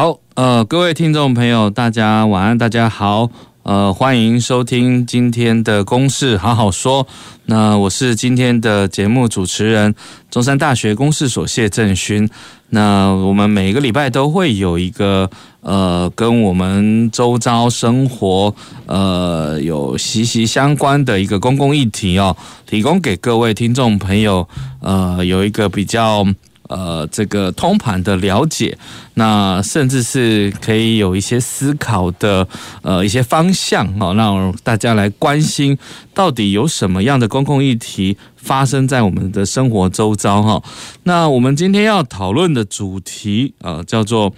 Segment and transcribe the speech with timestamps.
[0.00, 3.28] 好，呃，各位听众朋友，大家晚安，大家好，
[3.64, 7.06] 呃，欢迎收听今天的公事好好说。
[7.44, 9.94] 那我是今天的节目主持人，
[10.30, 12.26] 中山大学公事所谢正勋。
[12.70, 15.28] 那我们每个礼拜都会有一个
[15.60, 18.54] 呃，跟我们周遭生活
[18.86, 22.34] 呃有息息相关的一个公共议题哦，
[22.66, 24.48] 提供给各位听众朋友
[24.80, 26.26] 呃有一个比较。
[26.70, 28.78] 呃，这个通盘的了解，
[29.14, 32.46] 那甚至是可以有一些思考的
[32.82, 35.76] 呃一些方向哦，让大家来关心
[36.14, 40.62] 到底有什么样的公共议题发生在我们的生活周遭哈。
[41.02, 44.32] 那我们今天要讨论的主题啊，叫做。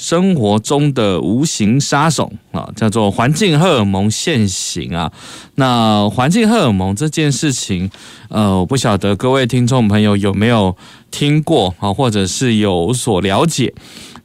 [0.00, 5.10] 生活中的无形杀手啊，叫做环境荷尔蒙现行啊。
[5.56, 7.90] 那环境荷尔蒙这件事情，
[8.28, 10.76] 呃，我不晓得各位听众朋友有没有
[11.10, 13.74] 听过啊，或者是有所了解。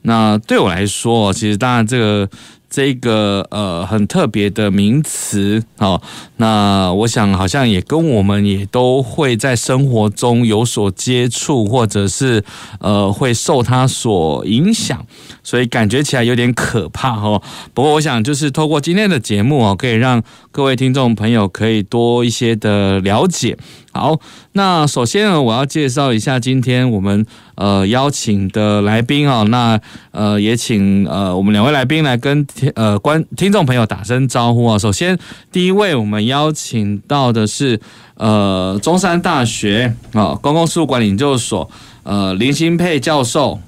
[0.03, 2.29] 那对我来说，其实当然这个。
[2.75, 6.01] 这个呃很特别的名词啊，
[6.43, 12.43] 那我想好像也跟我们也都会在生活中有所接触，或者是
[12.81, 15.05] 呃会受它所影响，
[15.41, 17.41] 所以感觉起来有点可怕哦。
[17.73, 23.57] 不过我想就是透过今天的节目哦，可以让各位听众朋友可以多一些的了解。
[23.93, 24.19] 好，
[24.53, 27.23] 那首先呢，我要介绍一下今天我们
[27.55, 29.79] 呃邀请的来宾啊，那
[30.11, 34.79] 呃也请呃我们两位来宾来跟呃观听众朋友打声招呼啊。
[34.79, 35.17] 首先
[35.51, 37.79] 第一位我们邀请到的是
[38.15, 41.69] 呃中山大学啊公共事务管理研究所
[42.01, 43.59] 呃林新沛教授。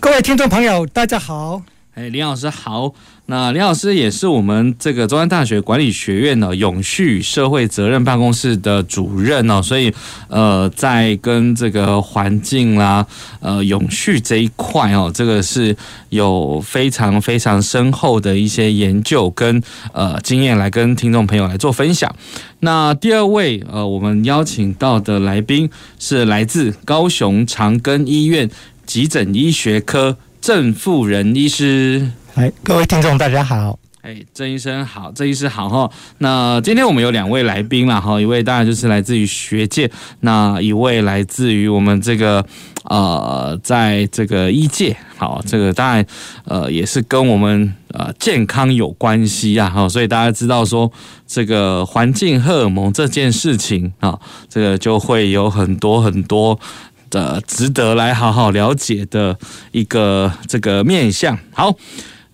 [0.00, 1.62] 各位听众朋友，大家好。
[1.94, 2.92] 哎，林老师好。
[3.30, 9.92] 那林老师也是我们这个中山大学管理学院的永续社会责任办公室的主任哦，所以
[10.28, 13.06] 呃，在跟这个环境啦、
[13.40, 15.76] 呃永续这一块哦，这个是
[16.08, 19.62] 有非常非常深厚的一些研究跟
[19.92, 22.10] 呃经验来跟听众朋友来做分享。
[22.60, 25.68] 那第二位呃，我们邀请到的来宾
[25.98, 28.48] 是来自高雄长庚医院
[28.86, 32.10] 急诊医学科郑富仁医师。
[32.38, 33.76] 哎，各位听众，大家好。
[34.02, 35.90] 哎，郑医生好，郑医师好哈。
[36.18, 39.90] 那今天我们有两位来宾了哈，一位当然就是来自于学界，
[40.20, 42.46] 那一位来自于我们这个
[42.84, 44.96] 呃，在这个医界。
[45.16, 46.06] 好，这个当然
[46.44, 49.68] 呃也是跟我们呃健康有关系啊。
[49.68, 50.88] 哈，所以大家知道说
[51.26, 54.16] 这个环境荷尔蒙这件事情啊，
[54.48, 56.56] 这个就会有很多很多
[57.10, 59.36] 的值得来好好了解的
[59.72, 61.36] 一个这个面向。
[61.52, 61.74] 好。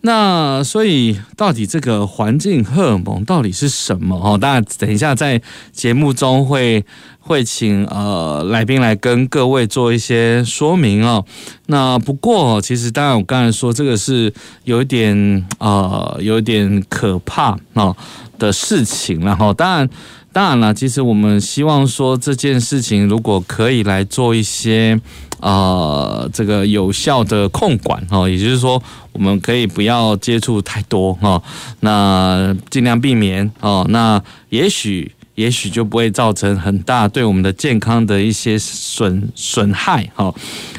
[0.07, 4.15] 那所以，到底这个环境荷尔蒙到底是什么？
[4.23, 5.41] 哦，大家等一下在
[5.73, 6.85] 节目中会
[7.21, 11.25] 会请呃来宾来跟各位做一些说明哦。
[11.69, 14.31] 那不过，其实当然我刚才说这个是
[14.65, 17.97] 有一点呃有一点可怕哦
[18.39, 19.89] 的事情，然后当然
[20.35, 25.01] 当然了，其实我们希望说这件事情如果可以来做一些。
[25.41, 31.43] 呃，这个有效的控管哈，也就是说，我们可以不要接触太多哈，
[31.81, 40.35] 那尽量避免哦，那也许也许就不会造成很大对我们的健康的一些损损害哈。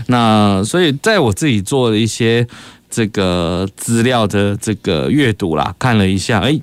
[0.07, 2.47] 那所以，在我自己做了一些
[2.89, 6.59] 这个资料的这个阅读啦，看了一下，哎，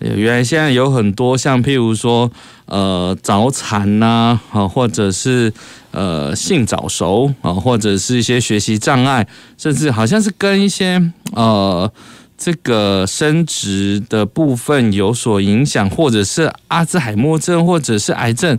[0.00, 2.30] 原来现在有很多像譬如说，
[2.66, 5.52] 呃，早产呐，啊，或者是。
[5.92, 9.26] 呃，性早熟啊，或者是一些学习障碍，
[9.58, 11.02] 甚至好像是跟一些
[11.32, 11.92] 呃
[12.38, 18.56] 这个生殖的部分有所影响，或者是阿兹海默症，或者是癌症，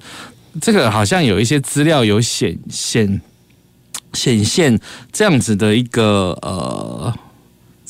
[0.60, 3.22] 这个好像有一些资料有显显
[4.12, 4.78] 显现
[5.14, 7.14] 这样子的一个呃。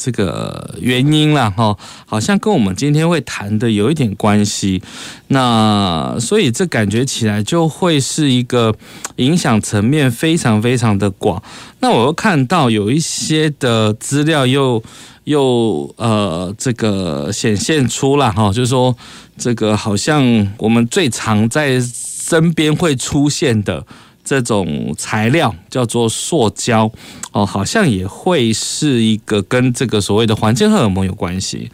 [0.04, 1.78] 这个原因啦，哈，
[2.08, 4.82] 好像跟我们今天会谈的有一点关系。
[5.28, 8.74] 那所以这感觉起来就会是一个
[9.18, 11.44] 影响层面非常非常的广。
[11.82, 14.84] 那我又看到有一些的资料又
[15.26, 18.96] 又呃这个显现出了哈，就是说
[19.38, 23.86] 这个好像我们最常在身边会出现的。
[24.32, 26.90] 这种材料叫做塑胶
[27.34, 31.70] 哦，好像也会是一个跟这个所谓的环境荷尔蒙有关系。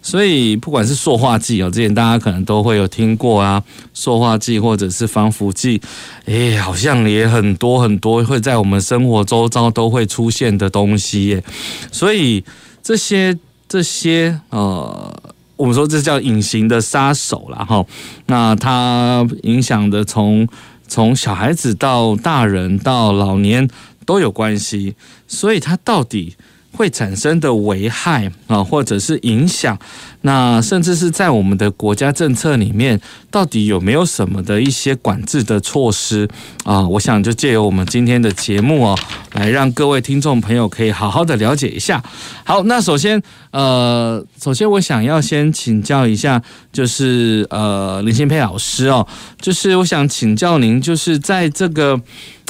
[0.00, 3.62] 所以不管是塑化剂哦，之前大家可能都会有听过啊，
[3.92, 5.78] 塑化剂或者是防腐剂，
[6.24, 11.44] 诶，好像也很多很多会在我们生活周遭都会出现的东西耶。
[11.92, 12.42] 所以
[12.82, 13.36] 这些
[13.68, 15.12] 这些呃，
[15.56, 17.84] 我们说这叫隐形的杀手啦哈。
[18.26, 20.48] 那它影响的从
[20.88, 23.68] 从小孩子到大人到老年
[24.06, 24.94] 都有关系，
[25.26, 26.34] 所以它到底
[26.72, 29.78] 会产生的危害啊，或者是影响，
[30.22, 33.00] 那甚至是在我们的国家政策里面，
[33.30, 36.28] 到底有没有什么的一些管制的措施
[36.64, 36.86] 啊？
[36.86, 38.98] 我想就借由我们今天的节目哦，
[39.32, 42.02] 来让各位听众朋友可以好好的了解一下。
[42.44, 46.42] 好，那首先呃，首先我想要先请教一下，
[46.72, 49.06] 就是呃林信佩老师哦，
[49.40, 52.00] 就是我想请教您，就是在这个。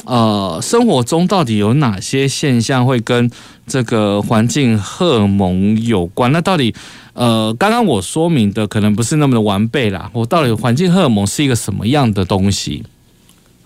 [0.05, 3.29] 呃，生活中到底有哪些现象会跟
[3.67, 6.31] 这个环境荷尔蒙有关？
[6.31, 6.73] 那到底
[7.13, 10.09] 呃，刚刚我说明的可能不是那么的完备啦。
[10.13, 12.81] 我到底环境荷尔蒙是一个什么样的东西？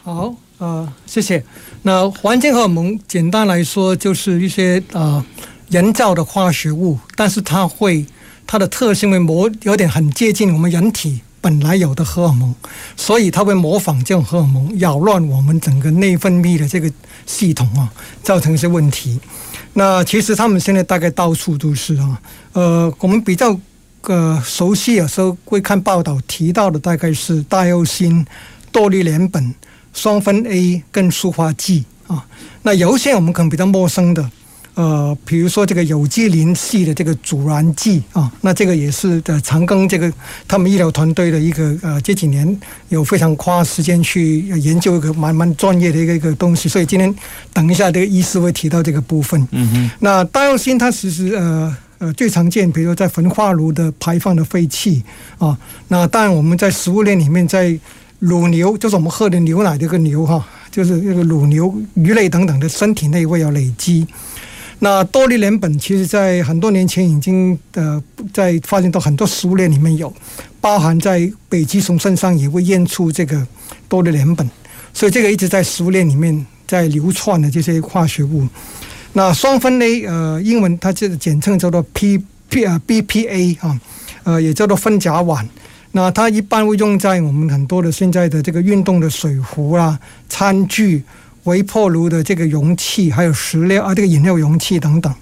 [0.04, 1.46] 好，呃，谢谢。
[1.84, 5.24] 那环境荷尔蒙简单来说就是一些呃
[5.74, 8.06] 人造的化学物，但是它会
[8.46, 11.22] 它的特性会模有点很接近我们人体。
[11.42, 12.54] 本来有的荷尔蒙，
[12.96, 16.90] 所以它会模仿这种荷尔蒙，扰乱我们整个内分泌的这个
[17.26, 17.92] 系统啊，
[18.22, 19.20] 造成一些问题。
[19.74, 22.22] 那其实他们现在大概到处都是啊。
[22.54, 23.60] 呃，我们比较
[24.04, 28.24] 呃熟悉，有时候会看报道提到的，大概是大药辛、
[28.72, 29.54] 多氯联苯、
[29.92, 32.26] 双酚 A 跟塑化剂啊。
[32.62, 34.30] 那有一些我们可能比较陌生的。
[34.76, 40.12] 呃，比如说这个有机磷系的这个阻燃剂啊，那这个也是的长庚这个
[40.48, 42.60] 他们医疗团队的一个呃这几年
[42.90, 47.14] 有非常花时间去研究一个蛮蛮专业的一个一个东西，所以今天
[47.54, 49.48] 等一下这个医师会提到这个部分。
[49.52, 49.92] 嗯哼。
[50.00, 55.04] 那大药辛它其实呃呃最常见，比如说在焚化炉的排放的废气
[55.38, 55.56] 啊，
[55.90, 57.78] 那当然我们在食物链里面，在
[58.18, 64.08] 乳牛就是我们喝的牛奶这个牛哈，就是那个乳牛鱼类等等的身体内会有累积。
[64.84, 68.04] 那多氯联苯其实在很多年前已经呃
[68.34, 70.14] 在发现到很多食物链里面有，
[70.60, 73.48] 包含在北极熊身上也会验出这个
[73.88, 74.46] 多氯联苯，
[74.94, 78.46] 所以这个一直在食物链里面在流窜的这些化学物。
[79.14, 83.80] 那双酚 A 呃英文它这个简称叫做 P P 啊 BPA 啊
[84.24, 85.46] 呃也叫做酚甲烷，
[85.94, 89.98] 那它一般会用在我们很多的现在的这个运动的水壶啊
[90.28, 91.04] 餐具。
[91.44, 95.14] 微波炉的这个容器，还有食料啊，这个饮料容器等等。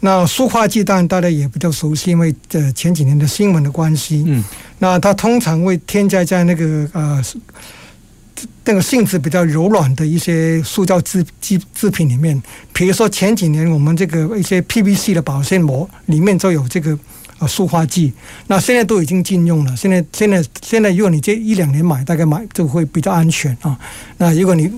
[0.00, 4.24] 那塑化剂当然大家也比较熟悉，因为这前几年的新闻的关系。
[4.26, 4.44] 嗯。
[4.78, 7.22] 那它通常会添加在那个呃，
[8.66, 12.40] 那个性质比较柔软的一些塑胶制制制品里面。
[12.74, 16.96] 比如说前几年我们这个一些 PVC 的保鲜膜里面就有这个
[17.38, 18.12] 呃塑化剂。
[18.48, 19.74] 那现在都已经禁用了。
[19.74, 23.78] 现在现在现在，如果你这一两年买，大概买就会比较安全啊。
[24.18, 24.70] 那如果你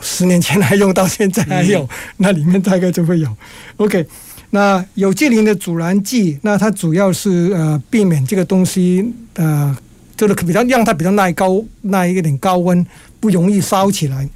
[0.00, 1.88] 十年前还用到现在还有，
[2.18, 3.28] 那里面大概就会有。
[3.76, 4.06] OK，
[4.50, 9.76] 那有机磷的阻燃剂，那它主要是呃避免这个东西呃，
[10.16, 12.86] 就是比较让它比较耐高耐一点高温，
[13.18, 14.28] 不容易烧起来。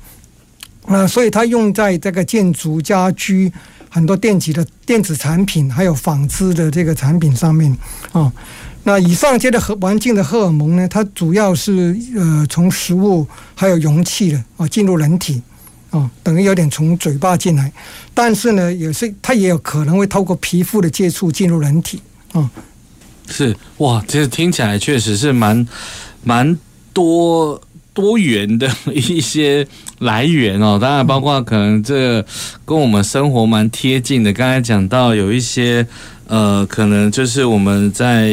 [0.87, 3.53] 那所以它用在这个建筑家居
[3.89, 7.77] 很多电子的电子产品，还有纺织的这个产品上面
[8.13, 8.33] 啊。
[8.83, 15.41] 那以上这些环境的荷尔蒙呢，它主要是呃从食物还有容器的啊进入人体。
[15.91, 17.73] 哦，等于有点从嘴巴进来，
[18.15, 22.01] 但是呢，也是它也有可能会透过皮肤的接触进入人体。
[22.33, 22.49] 哦，
[23.29, 25.67] 是哇，这听起来确实是蛮
[26.23, 26.57] 蛮
[26.93, 27.61] 多
[27.93, 29.67] 多元的一些
[29.99, 30.79] 来源哦。
[30.81, 32.27] 当然，包括可能这个
[32.65, 34.33] 跟我们生活蛮贴近的。
[34.33, 35.85] 刚才讲到有一些
[36.29, 38.31] 呃，可能就是我们在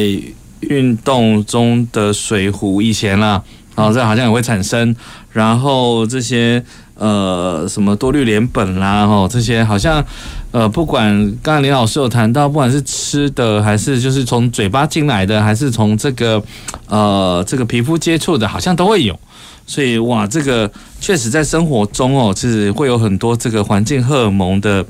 [0.60, 3.42] 运动中的水壶以前啦，
[3.74, 4.94] 哦，这好像也会产生，
[5.32, 6.64] 然后这些。
[6.98, 10.04] 呃，什么多氯联苯啦，吼，这些好像，
[10.50, 16.42] 呃，不管刚才林老师有谈到，不管是吃的，还是就是从嘴巴进来的，还是从这个，
[16.88, 19.18] 呃，这个皮肤接触的，好像都会有。
[19.64, 24.82] 所以哇，这个确实在生活中哦，其实会有很多这个环境荷尔蒙的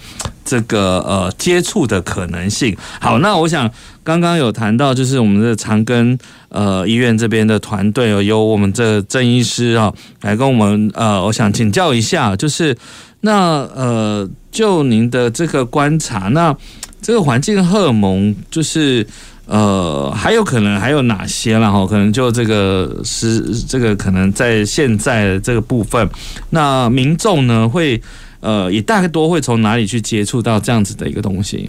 [0.45, 2.77] 这个呃接触的可能性。
[3.01, 3.69] 好，那我想
[4.09, 12.75] 刚刚有谈到，就是我们的长庚呃医院这边的团队哦，由我们这郑医师啊来跟我们呃，我想请教一下，就是
[13.21, 16.57] 那呃就您的这个观察，那
[17.03, 19.07] 这个环境荷尔蒙就是
[19.45, 21.87] 呃，还有可能还有哪些了哈？
[21.87, 26.09] 可能就这个是这个可能在现在这个部分，
[26.49, 28.01] 那民众呢会
[28.41, 31.69] 呃也大概多会从哪里去接触到这样子的一个东西？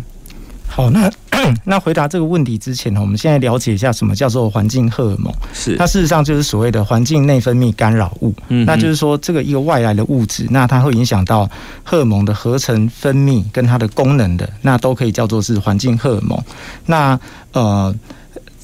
[0.79, 1.11] 好，那
[1.65, 5.29] 那回答这个问题之前呢，我们现在了解一下什么叫做环境荷尔蒙。
[5.53, 8.33] 是，它事实上就是所谓的环境内分泌干扰物。
[8.47, 11.49] 嗯，那就是说这个一个外来的物质，那它会影响到
[11.83, 16.41] 荷尔蒙的合成、分泌跟它的功能的，那都可以叫做是环境荷尔蒙。
[16.85, 17.19] 那
[17.51, 17.93] 呃，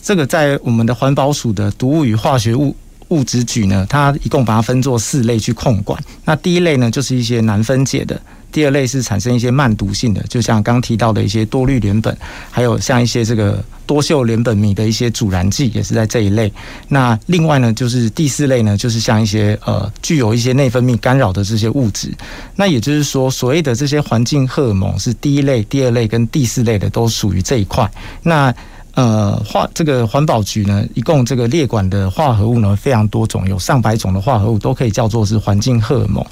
[0.02, 2.74] 这个在我们的环保署的毒物与化学物
[3.10, 6.02] 物质局呢，它一共把它分作四类去控管。
[6.24, 8.18] 那第一类呢，就是一些难分解的。
[8.56, 12.16] 第二类是产生一些慢毒性的，就像刚提到的一些多氯联苯，
[12.50, 16.50] 还有像一些这个多溴联苯醚的一些阻燃剂，也是在这一类。
[16.88, 22.14] 那另外呢，就是第四类呢，就是像一些呃具有一些内分泌干扰的这些物质。
[22.56, 27.92] 那也就是说，所谓的这些环境荷尔蒙是第一类、第二类跟第四类的，都属于这一块。
[28.24, 28.56] 那
[28.94, 36.26] 呃化这个环保局呢，一共这个列管的化合物呢非常多种，有上百种的化合物都可以叫做是环境荷尔蒙。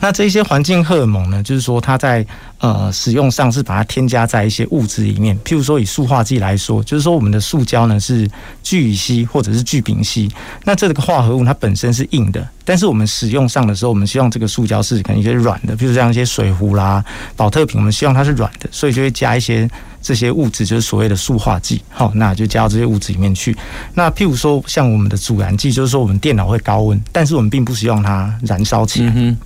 [0.00, 2.24] 那这些环境荷尔蒙呢，就是说它在
[2.58, 8.28] 呃使用上是把它添加在一些物质里面，譬如说以塑化剂来说，就是说我们的塑胶呢是
[8.62, 10.30] 聚乙烯或者是聚丙烯，
[10.64, 17.04] 那这个化合物它本身是硬的，但是我们使用上的时候，我们希望这个塑胶是可能一些软的，譬如像一些水壶啦、
[17.36, 19.68] 保特瓶，我们希望它是软的，所以就会加一些
[20.00, 23.56] 这些物质，就是所谓的塑化剂，好，那就加到这些物质里面去。
[23.94, 29.12] 那譬如说像我们的阻燃剂，就是说我们电脑会高温，但是我们并不希望它燃烧起来。
[29.14, 29.36] 嗯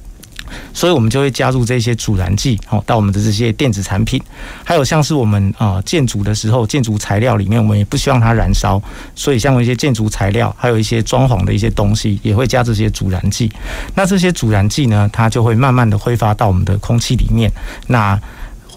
[0.72, 4.22] 所以，我们就会加入这些阻燃剂，好，到我们的这些电子产品，
[4.64, 8.80] 还有像是我们啊建筑的时候，建筑材料里面，我们也不希望它燃烧，
[9.14, 13.50] 所以像一些建筑材料，还有一些装潢的一些东西，也会加这些阻燃剂。
[13.94, 17.50] 那这些阻燃剂呢，它就会慢慢的挥发到我们的空气里面，
[17.86, 18.18] 那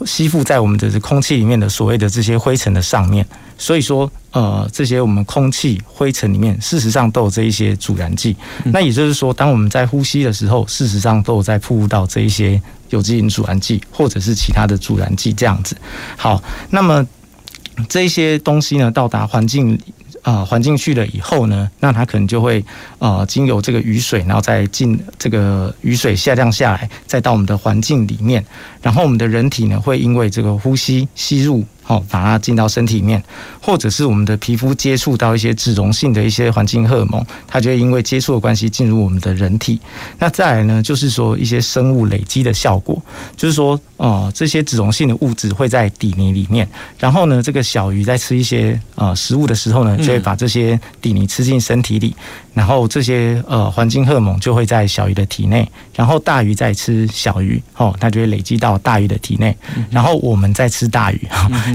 [0.06, 3.26] 吸附在我们的空气里面的所谓的这些灰尘的上面。
[3.58, 8.36] 所以说，呃，这些我们空气灰尘里面，事实上都有这一些阻燃剂。
[8.66, 15.76] 那也就是说，当我们在呼吸的时候，事实上都有在曝露到这一些有机磷阻燃剂，或者是其他的阻燃剂这样子。
[16.18, 17.08] 好，那么
[17.88, 19.80] 这些东西呢，到达环境。
[20.22, 22.66] 啊，环境去了以后呢，那它可能就会
[22.98, 28.44] 呃经由这个雨水，然后再进这个雨水下降下来，再到我们的环境里面，
[28.82, 31.64] 然后我们的人体呢会因为这个呼吸吸入。
[31.88, 33.24] 好，把它进到身体里面，
[33.62, 39.80] 或者是我们的皮肤接触到一些脂溶性的一些环境荷尔蒙，它就会因为接触的关系进入我们的人体。
[40.18, 43.00] 那再来呢，就是说一些生物累积的效果，
[43.38, 46.68] 就是说，呃，这些脂溶性的物质会在底泥里面，
[47.00, 52.16] 然后呢，这个小鱼在吃一些呃食物的时候呢，就会把这些底泥吃进身体里。
[52.54, 59.54] 然后这些呃环境荷尔蒙就会在小鱼的体内，然后大鱼在吃小鱼，哦，它就会累积到大鱼的体内，
[59.90, 61.28] 然后我们再吃大鱼，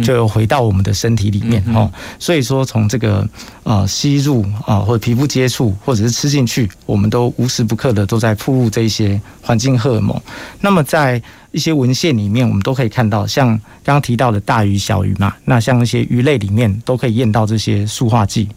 [0.02, 3.28] 就回到我们的身体里面，哦，所以说从这个
[3.70, 10.20] 呃吸入啊或者皮肤接触或者是吃进去，我们都无时不刻的都在曝露这些环境荷尔蒙。
[10.60, 11.22] 那么在
[11.52, 13.46] 一些文献里面，我们都可以看到，像
[13.84, 18.48] 刚刚提到的大鱼小鱼嘛，那像一些鱼类里面都可以验到这些塑化剂。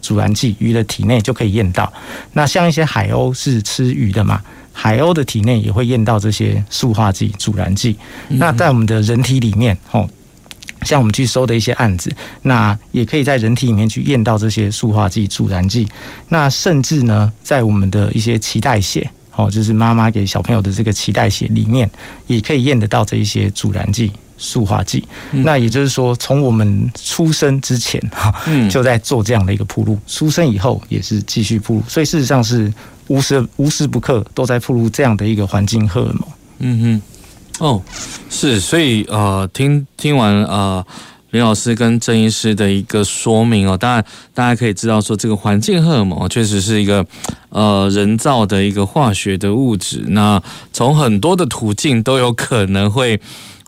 [0.00, 1.92] 阻燃剂，鱼的体内就可以验到。
[2.32, 7.96] 那像一些海鸥是吃鱼的嘛，海鸥的体内也会验到这些塑化剂、阻燃剂。
[8.26, 10.10] 那在我们的人体里面，哦，
[10.84, 12.10] 像我们去收的一些案子，
[12.42, 15.86] 那也可以在人体里面去验到这些塑化剂、阻燃剂。
[16.28, 21.90] 那甚至呢，在我们的一些脐带血，哦，就是妈妈给小朋友的这个脐带血里面，
[22.26, 24.12] 也可以验得到这一些阻燃剂。
[24.38, 28.34] 塑化剂，那也就是说，从我们出生之前哈，
[28.68, 32.72] 就在做这样的一个铺路，出生以后也是继续铺路，所以事实上是
[33.06, 36.28] 无时无时不刻都在铺路这样的一个环境荷尔蒙。
[36.58, 37.02] 嗯哼，
[37.58, 37.82] 哦，
[38.28, 40.84] 是，所以呃，听听完呃
[41.30, 44.04] 林老师跟郑医师的一个说明哦，当然
[44.34, 47.06] 大家可以知道说，这个环境荷尔蒙确实是一个
[47.50, 50.42] 呃人造的一个化学的物质，那
[50.72, 53.20] 从很多的途径都有可能会。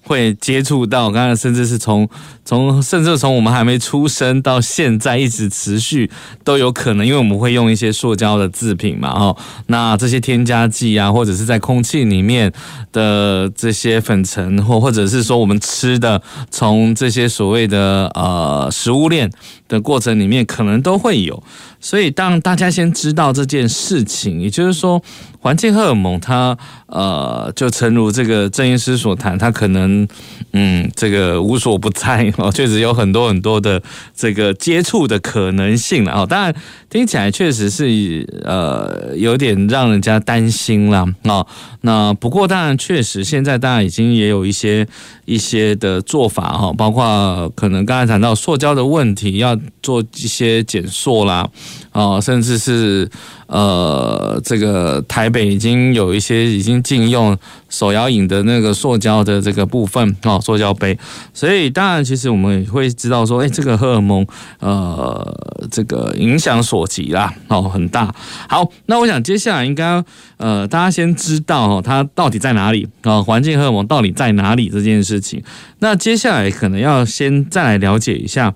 [0.05, 2.09] 会接触到，刚刚甚至是从
[2.45, 6.11] 从甚至从我们还没出生到现在一直持续
[6.45, 9.37] 都有可能，因为我们会用一些塑胶的制品嘛，哦，
[9.69, 12.53] 那这些添加剂啊，或者是在空气里面
[12.93, 16.21] 的这些粉尘，或或者是说我们吃的，
[16.51, 19.31] 从这些所谓的呃食物链
[19.75, 21.43] 的过程里面，可能都会有。
[21.79, 25.03] 所以，当大家先知道这件事情，也就是说，
[25.41, 29.75] 环境荷尔蒙它呃，就诚如这个郑医师所谈，它可能。
[29.75, 30.07] 能
[30.53, 33.83] 嗯这个无所不在哦，确实有很多很多的
[34.15, 36.25] 这个接触的可能性了哦。
[36.25, 36.55] 当然
[36.95, 41.45] 听起来确实是呃有点让人家担心了哦。
[41.81, 44.87] 那不过当然确实现在大家已经也有一些
[45.25, 51.51] 一些的做法哈，包括可能刚才谈到塑胶的问题，要做一些减塑啦，
[51.95, 53.11] 哦，甚至是。
[53.47, 57.37] 呃，这个台北已经有一些已经禁用
[57.69, 60.99] 手摇饮的那个塑胶的这个部分哦，塑胶杯。
[61.35, 64.27] 所以当然，其实我们也会知道说，哎，这个荷尔蒙
[64.61, 68.13] 呃，这个影响所及啦，哦，很大。
[68.49, 70.03] 好，那我想接下来应该
[70.39, 73.23] 呃，大家先知道哦，它到底在哪里啊？
[73.23, 75.41] 环境荷尔蒙到底在哪里这件事情。
[75.81, 78.55] 那接下来可能要先再来了解一下。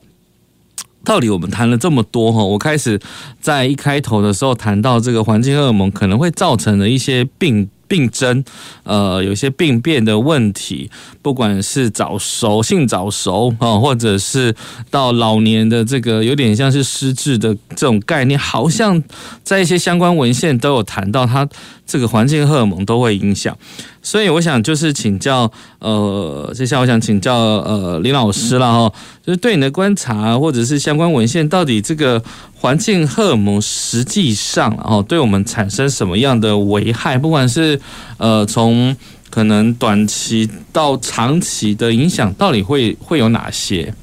[1.09, 3.00] 到底我们谈了这么多哈，我开始
[3.41, 8.45] 在一开头的时候谈到这个环境荷尔蒙可能会造成的一些病病症，
[8.83, 10.91] 呃，有些病变的问题，
[11.23, 14.55] 不管是早熟、性早熟啊，或者是
[14.91, 19.03] 到老年的这个有点像是失智的这种概念，好像
[19.43, 21.49] 在一些相关文献都有谈到它。
[21.88, 23.57] 这个环境荷尔蒙都会影响，
[24.02, 32.23] 所以我想就是请教，呃，接下来我想请教呃林老师了哈，就是对你的观察或者是相关文献，到底这个
[32.54, 37.16] 环境荷尔蒙实际上哦，对我们产生什么样的危害？
[37.16, 37.80] 不管是
[38.18, 38.95] 呃从
[39.30, 43.95] 可能短期到长期的影响，到底会会有哪些？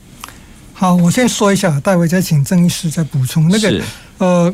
[0.74, 3.80] 好，我先说一下，待会再请郑医师再补充那个
[4.18, 4.52] 呃。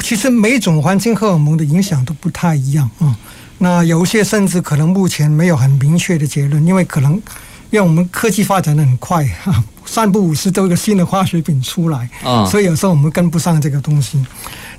[0.00, 3.16] 其实每一种环境荷尔蒙的影响都不太一样啊、嗯。
[3.58, 7.12] 那有些甚至可能目前没有很明确的结论，因为可能
[7.70, 14.24] 因为我们科技发展的很快，哈，三不五时都有一个新的化学品出来啊，所以有时候我们跟不上这个东西。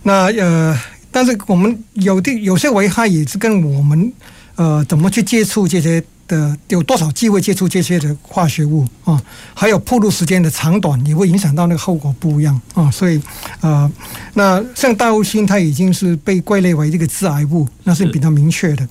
[0.03, 0.79] 那呃，
[1.11, 4.13] 但是我们有的有些危害也是跟我们
[4.55, 6.03] 呃怎么去接触这些。
[6.29, 9.21] 的有多少机会接触这些的化学物啊？
[9.53, 12.89] 还有暴露时间的长短也会影响到那个后果不一样啊。
[12.89, 13.21] 所以
[13.59, 13.91] 呃，
[14.35, 18.87] 那像大陆星它已经是被归类为这个致癌物，那是比较明确的。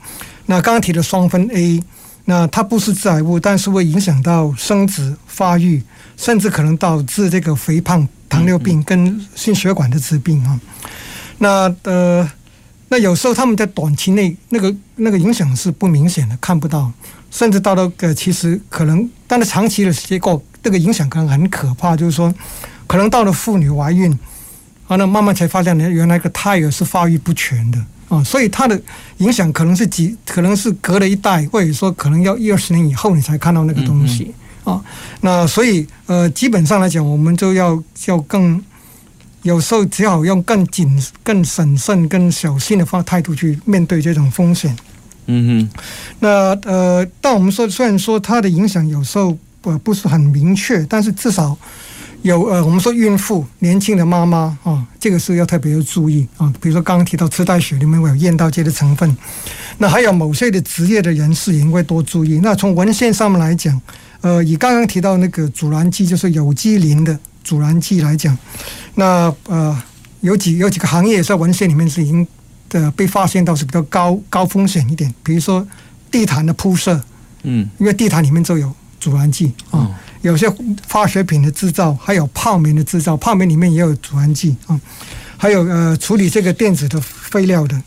[0.47, 1.83] 那刚刚提的双酚 A，
[2.25, 5.83] 那它不是致癌物，但是会影响到生殖发育，
[6.17, 10.61] 甚至可能导致这个肥胖、糖尿病跟心血管的疾病啊。
[11.39, 12.29] 那呃，
[12.89, 16.91] 那有时候他们在短期内那个那个影响是不明显的，看不到。
[17.31, 21.97] 甚至到了个其实可能，但是长期的结构，这个影响可能很可怕。
[21.97, 22.35] 就是说，
[22.87, 24.11] 可能到了妇女怀孕，
[24.87, 28.81] 啊，那慢慢才发现呢，原来个胎儿是发育不全的啊，所以它的
[29.19, 34.83] 影响可能是几，可能是隔了一代，或者说可能要一二十年以后你才看到那个东西啊。
[35.21, 38.65] 那所以呃，基本上来讲，我们就要要更，
[39.43, 40.91] 有时候只好用更谨、
[41.23, 44.75] 更审慎、更小心的方态度去面对这种风险。
[45.31, 45.81] 嗯哼，
[46.21, 51.55] 那呃，但我们说，虽然说它的影响有时候呃不是很明确，但是至少
[52.23, 59.15] 有呃，我们说孕妇、年轻的妈妈啊、这个是要特别要注意啊、比如说刚刚提到脐带血里面会有验到这的成分，
[59.77, 62.41] 那还有某些的职业的人士也应该多注意。
[62.43, 63.79] 那从文献上面来讲，
[64.23, 68.35] 呃，以刚刚提到那个阻燃剂，就是有机磷的阻燃剂来讲，
[68.95, 69.77] 那呃，
[70.23, 72.27] 有几有几个行业在文献里面是已经。
[72.69, 75.67] 的被发现到是比较高高风险一点，比如说
[76.11, 77.01] 地毯的铺设，
[77.43, 79.89] 嗯，因为地毯里面就有阻燃剂啊，
[80.23, 80.49] 有些
[80.89, 84.81] 化学品的制造，还有泡棉的制造，泡棉里面也有阻燃剂啊，
[85.37, 87.83] 还有呃处理这个电子的废料的，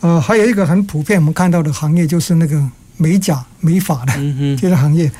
[0.00, 2.62] 呃，还有一个很普遍我们看到的行业就是那个
[2.96, 4.12] 美甲美发的
[4.60, 5.10] 这个行业，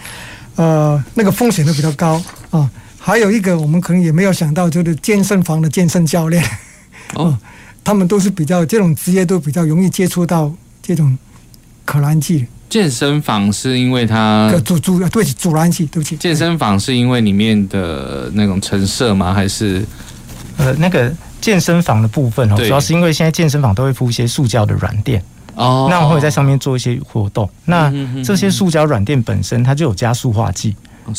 [0.57, 6.45] 呃，那个风险都比较高啊，还有一个我们可能也没有想到，就是健身房的健身教练。
[7.15, 7.39] 哦。
[7.85, 11.17] 他们都是比较这种职业都比较容易接触到这种
[11.85, 12.47] 可燃剂。
[12.69, 16.17] 健身房是因为它阻阻对阻燃剂，对不起。
[16.17, 19.35] 健身房是因为里面的那种陈设吗？
[19.35, 19.85] 还是
[20.57, 25.23] 呃那个健身房的部分哦，主要是因为现在健身房都会铺一些塑胶的软垫
[25.55, 27.47] 哦，那我们会在上面做一些活动。
[27.67, 27.93] 那
[28.25, 30.75] 这些塑胶软垫本身它就有加塑化剂，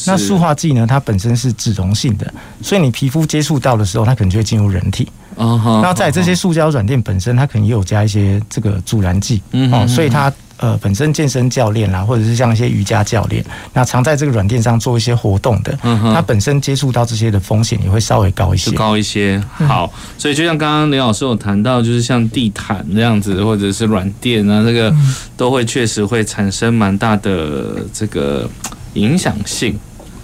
[0.08, 5.08] 那塑化剂呢，它本身是脂溶性的，所以你皮肤接触到的时候，它可能就会进入人体。
[5.36, 9.41] 哦，那在这些塑胶软垫本身，它可能也有加一些这个阻燃剂，
[9.72, 13.43] 哦，所以它呃本身健身教练啦，或者是像一些瑜伽教练，
[13.74, 19.43] 那常在这个软垫上做一些活动的，它本身接触到这些的风险也会稍微高一些，高一些。
[19.56, 24.93] 好，所以就像刚刚林老师有谈到，就是像地毯这样子，或者是软垫啊，这个
[25.36, 28.50] 都会确实会产生蛮大的这个
[28.93, 29.78] 影响性。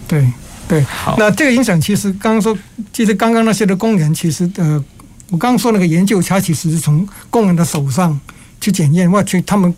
[0.07, 0.25] 对
[0.67, 2.57] 对，好，那这个影响其实刚刚说，
[2.93, 4.83] 其实刚刚那些的工人其实呃。
[5.29, 8.19] 我刚刚说那个研究，它其实是从工人的手上
[8.59, 9.73] 去检验，或去他们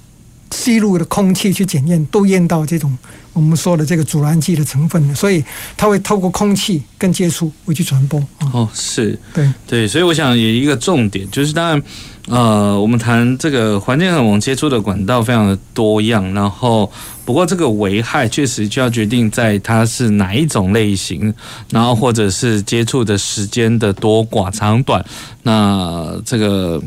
[0.52, 2.98] 吸入的空气去检验，都验到这种
[3.34, 5.44] 我们说的这个阻燃剂的成分的，所以
[5.78, 8.22] 它会透过空气跟接触会去传播。
[8.52, 11.82] 哦，是对对，所以我想有一个重点就是，当然，
[12.28, 16.92] 呃，我们谈这个环境荷尔蒙接触的管道非常的多样，然后
[17.26, 21.34] 不过这个危害确实就要决定在它是哪一种类型，
[21.72, 25.04] 然后或者是接触的时间的多寡长短，
[25.44, 26.82] 那这个。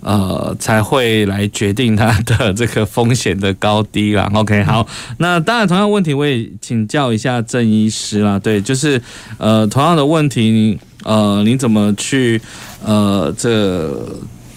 [0.00, 4.30] 呃，才会来决定它的这个风险的高低啦。
[4.32, 4.86] OK，好，
[5.18, 8.38] 那当然同样问题我也请教一下郑医师啦。
[8.38, 9.02] 对，就是
[9.38, 12.40] 呃同样的问题，呃，您怎么去
[12.84, 13.92] 呃这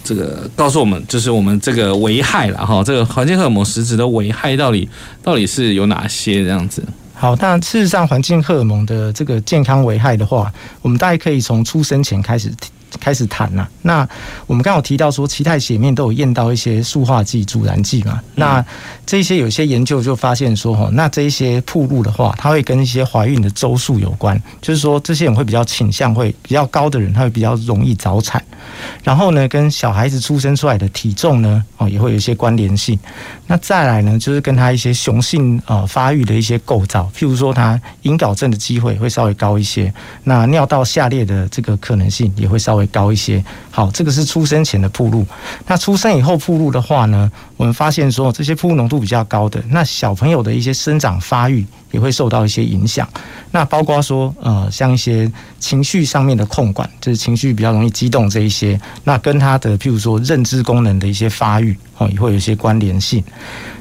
[0.04, 4.88] 这个告诉我们，就是我们这个危害了哈，这个环境荷尔蒙实质的危害到底
[5.22, 6.82] 到底是有哪些这样子？
[7.14, 12.52] 好，但事实上环境荷尔蒙的这个健康危害的话，我们大概可以从出生前开始。
[13.00, 13.68] 开始谈了。
[13.82, 14.08] 那
[14.46, 18.20] 我们刚好提到说，脐带血面都有验到一些塑化剂、阻燃剂嘛。
[18.34, 18.64] 那
[19.06, 24.40] 这些有些研究就发现说，哈，那这一些铺路的话，它会跟一些怀孕的周数有关。
[24.60, 28.42] 就是说，这些人会比较倾向会比较高的人，他会比较容易早产。
[29.02, 32.98] 然后呢，跟小孩子出生出来的体重呢，哦，也会有一些关联性。
[33.46, 39.92] 那再来呢，就是跟他一些雄性呃发育的一些构造，譬如说他阴睾症的机会会稍微高一些。
[40.22, 42.81] 那尿道下裂的这个可能性也会稍微。
[42.82, 43.42] 会高一些。
[43.70, 45.24] 好，这个是出生前的铺路。
[45.66, 53.08] 那出生以后铺路的话呢，我们发现说这些铺路浓度比较高的，那小朋友的一些生长发育也会受到一些影响。
[53.52, 63.22] 那包括说呃，像一些情绪上面的控管，就是情绪比较容易激动这一些，那跟他的譬如说认知功能的一些发育哦，也会有一些关联性。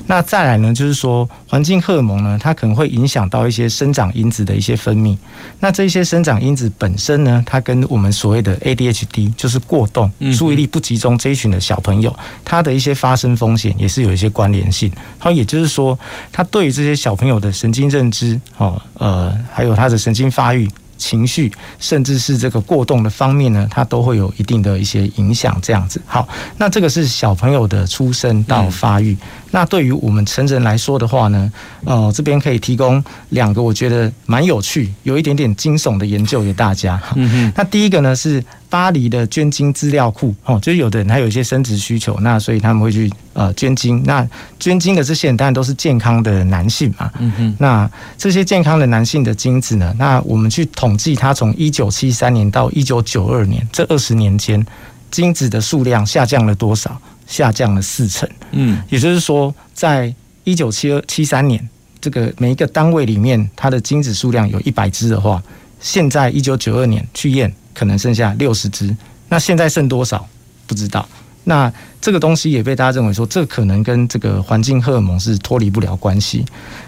[0.08, 5.16] 那再来呢，就是说环境荷尔蒙呢，它可能会影响到一些生长因子的一些分泌。
[5.60, 14.92] 那这些生长因子本身呢，它跟我们所谓的 ADHD，就是过动、注意力不集中这一群的小朋友，它的一些发生风险也是有一些关联性。
[15.18, 15.98] 好，也就是说，
[16.32, 20.68] 它对于这些小朋友的神经认知，哦，呃，还有他的神经发育。
[21.02, 25.58] 情绪，甚至是这个过动的方面呢，他都会有一定的一些影响。
[25.60, 29.18] 这样子，好，那这个是小朋友的出生到发育。
[29.52, 31.52] 那对于我们成人来说的话呢，
[31.86, 37.02] 呃，这边可以提供两个我觉得蛮有趣、有一点点惊悚的研究给大家。
[37.16, 38.44] 嗯哼，那第一个呢是。
[38.72, 44.02] 巴黎的捐精资料库哦，就是有的人他有一些生殖需求，那所以他们会去呃捐精。
[44.06, 44.26] 那
[44.62, 47.12] 捐精的这些人当然都是健康的男性嘛。
[47.20, 47.56] 嗯哼。
[47.60, 49.94] 那这些健康的男性的精子呢？
[50.00, 54.66] 那我们去统计，他从一九七三年到一九九二年这二十年间，
[55.12, 56.98] 精子的数量下降了多少？
[57.32, 58.30] 下降了四成。
[58.52, 58.80] 嗯。
[58.90, 60.14] 也就是说，在
[60.44, 61.68] 一九七二七三年，
[62.00, 65.42] 这个每一个单位里面，它的精子数量有一百只的话，
[65.80, 67.52] 现在一九九二年去验。
[67.74, 68.94] 可能剩下六十只，
[69.30, 70.28] 那现在剩多少
[70.68, 71.08] 不知道。
[71.46, 76.46] 那这个东西也被大家认为说，这可能跟这个环境荷尔蒙是脱离不了关系。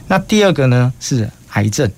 [0.09, 1.89] 那第二个呢是癌症。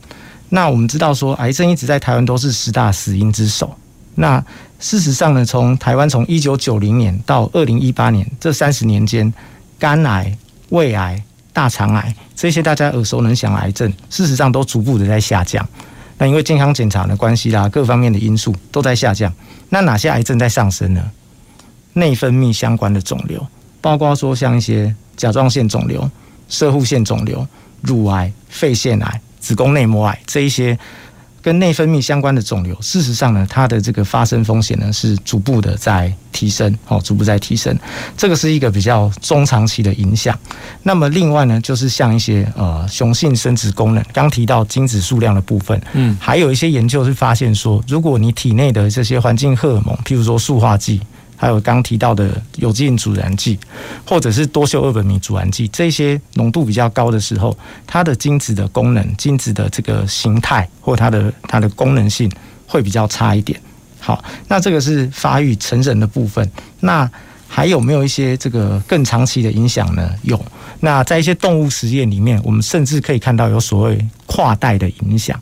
[0.50, 3.76] 那我们知道说，癌症一直在台湾都是十大死因之首。
[4.14, 4.42] 那
[4.86, 9.34] 事实上呢，从台湾从一九九零年到二零一八年这三十年间，
[9.80, 10.38] 肝癌、
[10.70, 11.20] 胃癌、
[11.52, 15.68] 大肠癌这些大家耳熟能详的癌症，事实上都逐步的在下降。
[16.20, 19.34] 那因为健康检查的关系啦，各方面的因素都在下降。
[19.70, 21.04] 那哪些癌症在上升呢？
[21.94, 23.44] 内分泌相关的肿瘤，
[23.82, 26.08] 包括说像一些甲状腺肿瘤、
[26.48, 27.48] 摄护腺肿瘤、
[27.82, 30.78] 乳癌、肺腺癌、子宫内膜癌这一些。
[31.46, 37.78] 跟内分泌相关的肿瘤，事实上呢，它的这个发生风险呢是逐步的在提升，哦，逐步在提升，
[38.18, 40.36] 这个是一个比较中长期的影响。
[40.82, 51.00] 那么另外呢，就是像一些呃雄性生殖功能，刚提到精子数量的部分，嗯，还有一些研究是发现说，如果你体内的这些环境荷尔蒙，譬如说塑化剂。
[51.38, 53.60] 还有刚提到的有机阻燃剂，
[54.06, 62.32] 或者是多溴二苯醚阻燃剂，这些浓度比较高的时候，它的精子的功能、精子的这个形态或它的它的功能性
[62.66, 63.60] 会比较差一点。
[64.00, 66.50] 好，那这个是发育成人的部分。
[66.80, 67.10] 那
[67.48, 70.10] 还有没有一些这个更长期的影响呢？
[70.24, 70.44] 有。
[70.80, 75.40] 那在一些动物实验里面，我们甚至可以看到有所谓跨代的影响。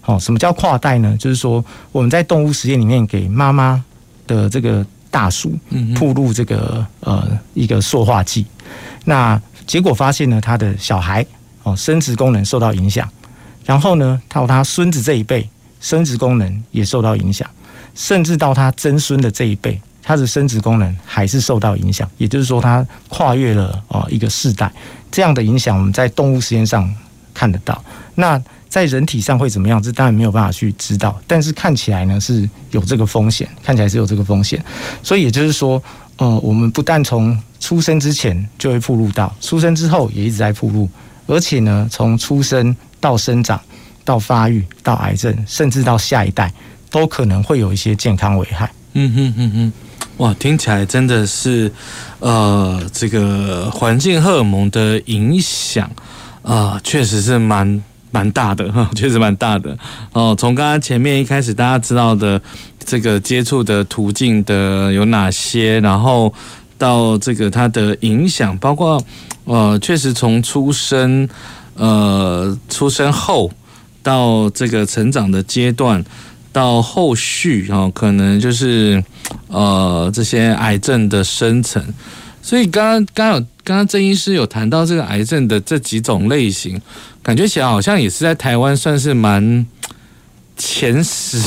[0.00, 1.16] 好，什么叫跨代呢？
[1.18, 3.84] 就是说我们在动物实验里面给妈妈
[4.26, 4.84] 的这个。
[5.10, 5.56] 大鼠
[5.94, 8.44] 铺入这个呃一个塑化剂，
[9.04, 11.24] 那结果发现呢，他的小孩
[11.62, 13.08] 哦生殖功能受到影响，
[13.64, 15.48] 然后呢到他孙子这一辈
[15.80, 17.48] 生殖功能也受到影响，
[17.94, 22.08] 甚至到他曾孙的这一辈，他的生殖功能还是受到影响。
[22.18, 24.70] 也就是说，他跨越了哦一个世代，
[25.10, 26.92] 这样的影响我们在动物实验上
[27.32, 27.82] 看得到。
[28.14, 28.40] 那
[28.76, 29.82] 在人体上会怎么样？
[29.82, 34.62] 这当然没有办法去知道，但是看起来呢是有这个风险，看起来是有这个风险。
[35.02, 35.82] 所以也就是说，
[36.18, 40.86] 呃，我们不但从出生之前就会暴露到，出生之后也一直在暴露，
[41.26, 43.58] 而且呢，从出生到生长
[44.04, 46.52] 到发育到癌症，甚至到下一代，
[46.90, 48.70] 都可能会有一些健康危害。
[48.92, 49.72] 嗯哼哼哼，
[50.18, 51.72] 哇，听起来真的是，
[52.18, 55.90] 呃，这个环境荷尔蒙的影响
[56.42, 57.82] 啊，确实是蛮
[58.16, 59.76] 蛮大的哈， 确实蛮大的
[60.14, 60.34] 哦。
[60.38, 62.40] 从刚刚前面一开始大家知道的
[62.82, 66.32] 这个接触的途径的有哪些，然后
[66.78, 68.98] 到这个它的影响，包括
[69.44, 71.28] 呃，确实从出生
[71.74, 73.50] 呃出生后
[74.02, 76.02] 到这个成长的阶段。
[76.52, 79.04] 到后续哦，可能就是
[79.48, 81.84] 呃这些癌症的生成，
[82.46, 86.80] 所以刚刚刚有刚刚郑医师有谈到这个癌症的这几种类型，
[87.20, 89.66] 感觉起来好像也是在台湾算是蛮
[90.56, 91.42] 前十、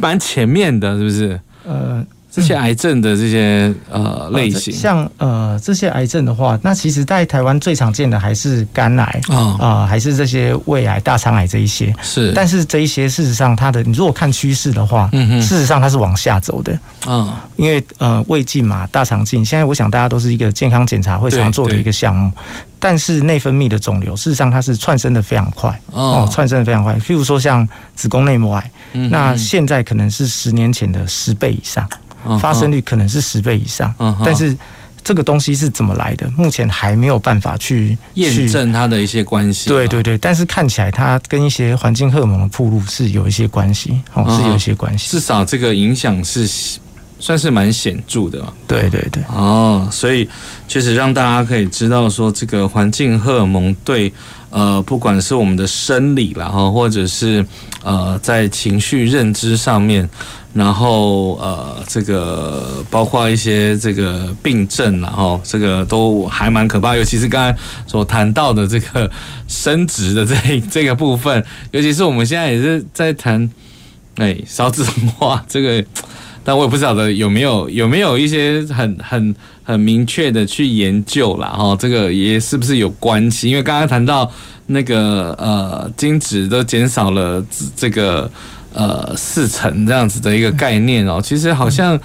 [0.00, 1.40] 蛮前面的，是不是？
[1.64, 2.06] 呃。
[2.38, 9.56] 这些癌症的这些呃类型，像呃这些癌症的话，那其实在台湾最常见的还是肝癌啊、哦。
[9.58, 11.92] 呃，还是这些胃癌、大肠癌这一些。
[12.00, 16.72] 是，但是这一些事实上它的，你如果看趋势的话，嗯哼，事实上它是往下走的。
[17.04, 22.30] 啊、哦，因为呃胃镜嘛、大肠镜，现在我想大家都是一个健康检查会常做的一个项目。
[22.80, 26.94] 但是内分泌的肿瘤，事实上它是窜升的非常快哦，窜升的非常快。
[26.94, 31.88] 譬如说像子宫内膜癌，嗯、那现在可能是十年前的十倍以上。
[32.40, 34.56] 发生率可能是十倍以上，但是
[35.04, 36.28] 这个东西是怎么来的？
[36.36, 39.68] 目前还没有办法去验证它的一些关系。
[39.68, 45.08] 对对对，但是看起来它跟一些环境荷尔蒙的铺路是有一些关系，哦，是有一些关系。
[45.08, 46.46] 至少这个影响是
[47.18, 48.44] 算是蛮显著的。
[48.66, 50.28] 对对对，哦，所以
[50.66, 54.12] 确实让大家可以知道说，这个环境荷尔蒙对
[54.50, 57.44] 呃，不管是我们的生理啦，哈，或者是
[57.82, 60.08] 呃，在情绪认知上面。
[60.54, 67.56] 然后呃，这个包括一些这个病症，然后这个都还蛮可怕，尤其是刚才
[67.86, 69.08] 所谈到的这个
[69.46, 73.48] 生殖的这这个部分，尤其是我们现在也是在谈，
[74.16, 74.82] 哎，少子
[75.18, 75.84] 化这个，
[76.48, 81.48] 那我也不晓得有没有有没有一些很很很明确的去研究啦。
[81.48, 83.50] 哈，这个也是不是有关系？
[83.50, 84.32] 因为刚刚谈到
[84.68, 87.44] 那个呃，精子都减少了
[87.76, 88.30] 这个。
[88.74, 91.98] 呃，四成这样子的一个概念哦，其实好像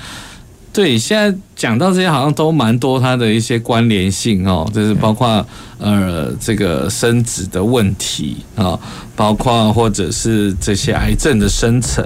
[0.73, 5.45] 对现在讲到这些，好像都蛮多它的一些关联性哦，就是包括
[5.77, 8.77] 呃这个生殖的问题啊，
[9.15, 12.03] 包括或者是这些癌症的生成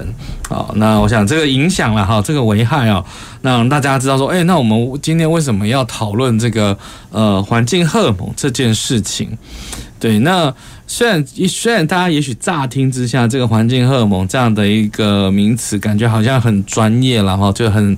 [0.49, 0.69] 啊。
[0.75, 3.03] 那我想这个影响了哈，这个危害哦，
[3.41, 6.77] 那让大家知道说，哎，那我们今天为什么要讨论这个
[7.11, 9.37] 呃环境荷尔蒙这件事情？
[9.99, 10.53] 对，那。
[10.89, 17.97] 虽然虽然大家也许乍听之下，这个环境荷尔蒙这样的一个名词，感觉好像很专业了哈，就很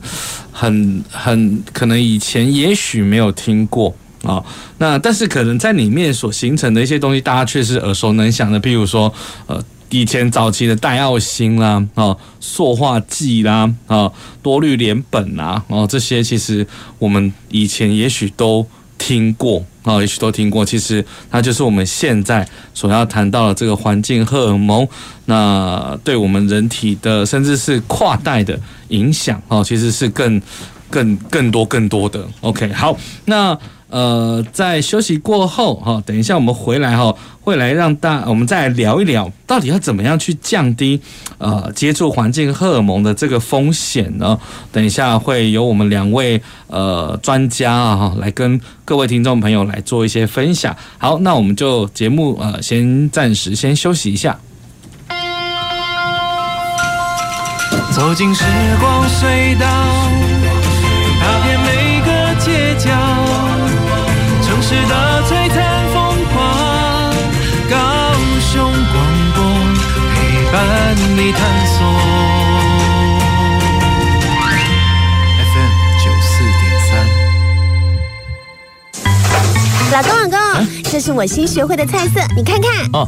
[0.51, 4.43] 很很可能以前也许没有听过啊。
[4.79, 9.13] 那但是可能在里面所形成的一些东西，大家却是耳熟能详的，譬如说
[9.45, 16.65] 呃以前早期的戴奥辛啦啊、塑化剂啦啊、多氯联苯啊，哦这些其实
[16.97, 18.65] 我们以前也许都。
[18.99, 20.63] 听过啊，也许都听过。
[20.63, 24.87] 其实它就是我们现在所要谈到的这个环境荷尔蒙，
[25.25, 28.59] 那对我们人体的甚至是跨代的
[28.89, 30.39] 影响哦，其实是更、
[30.91, 32.23] 更、更多、更多的。
[32.41, 33.57] OK，好，那。
[33.89, 41.01] 呃，在休息过后哈，等一下我们回来哈，会来让大我们再来聊一聊，到底要怎么样去降低
[41.39, 44.37] 呃接触环境荷尔蒙的这个风险呢？
[44.71, 50.75] 等一下会由我们两位呃专家啊哈来跟各位听众朋友来做一些分享。
[50.97, 54.37] 好，那我们就节目呃先暂时先休息一下。
[57.91, 58.43] 走进时
[58.79, 59.67] 光隧道，
[71.21, 71.78] 你探索。
[80.99, 82.69] 这是我新学会的菜色，你看看。
[82.91, 83.07] 哦，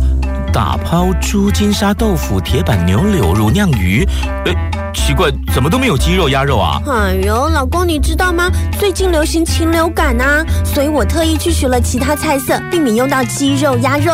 [0.53, 4.07] 打抛猪、金沙豆腐、铁板牛柳、乳酿鱼。
[4.45, 4.55] 欸
[4.93, 6.81] 奇怪，怎么都没有鸡肉鸭肉啊？
[6.87, 8.49] 哎呦，老公，你知道吗？
[8.79, 14.13] 最近流行禽流感啊，所以我特意去学了其他菜色，避免用到鸡肉鸭肉。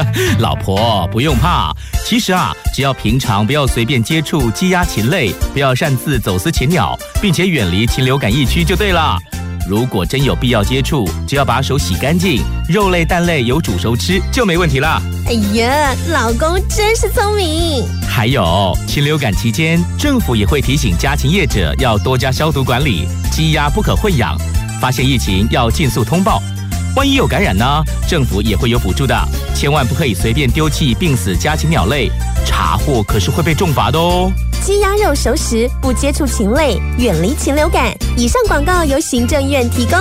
[0.40, 1.70] 老婆不用怕，
[2.06, 9.18] 其实啊，只要平常不要随便接触鸡鸭禽类，不要擅自走私禽鸟，并且远离禽流感疫区就对了。
[9.70, 15.00] 如果真有必要接触，只要把手洗干净，肉类、蛋类有煮熟吃就没问题了。
[15.26, 17.86] 哎呀，老公真是聪明！
[18.02, 24.36] 还有禽流感期间，政府也会提醒家禽业者要多加消毒管理，鸡鸭不可混养，
[24.80, 26.42] 发现疫情要尽速通报。
[26.96, 27.64] 万一有感染呢？
[28.08, 29.16] 政府也会有补助的，
[29.54, 32.10] 千万不可以随便丢弃病死家禽鸟类，
[32.44, 34.32] 查获可是会被重罚的哦。
[34.62, 37.92] 鸡鸭肉熟食，不接触禽类，远离禽流感。
[38.16, 39.98] 以上广告由行政院提供。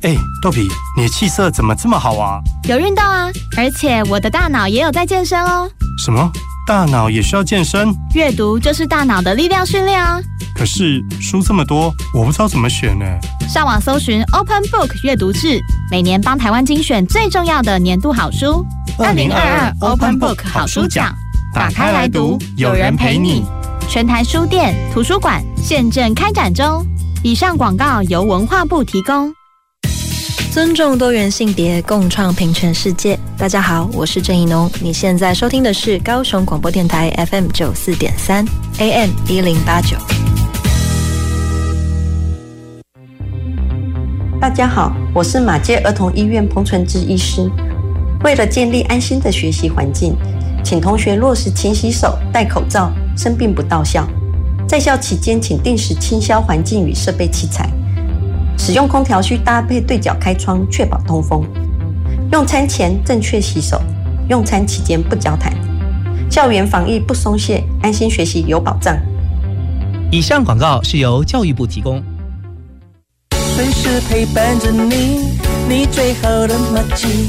[0.00, 2.40] 哎，豆皮，你的气色怎么这么好啊？
[2.68, 5.70] 有运动啊，而且我的大脑也有在健身哦。
[6.02, 6.32] 什么？
[6.66, 7.94] 大脑也需要健身？
[8.14, 10.18] 阅读就是大脑的力量训练啊。
[10.54, 13.04] 可是书这么多，我不知道怎么选呢。
[13.48, 18.64] 上网搜寻 Open Book 阅读志，每年帮台湾精选最重要的年度好书。
[18.98, 21.14] 二零二二 Open Book 好书奖，
[21.54, 23.44] 打开来读，有人陪你。
[23.86, 26.82] 全台书店、图书馆现正开展中。
[27.22, 29.30] 以上广告由文化部提供。
[30.50, 33.18] 尊重多元性别，共创平权世界。
[33.36, 34.70] 大家好，我是郑宜农。
[34.80, 38.46] 你现在收听的是高雄广播电台 FM 九四点三
[38.78, 39.98] ，AM 一零八九。
[44.40, 47.50] 大家好，我是马街儿童医院彭纯志医师。
[48.24, 50.16] 为了建立安心的学习环境，
[50.62, 54.06] 请同学落实勤洗手、戴口罩，生病不到校。
[54.66, 57.68] 在校期间，请定时清消环境与设备器材。
[58.56, 61.44] 使用空调需搭配对角开窗，确保通风。
[62.30, 63.82] 用餐前正确洗手，
[64.28, 65.52] 用餐期间不交谈。
[66.30, 68.96] 校园防疫不松懈，安心学习有保障。
[70.10, 72.02] 以上广告是由教育部提供。
[73.54, 77.28] 随时陪伴着你，你最好的麻吉，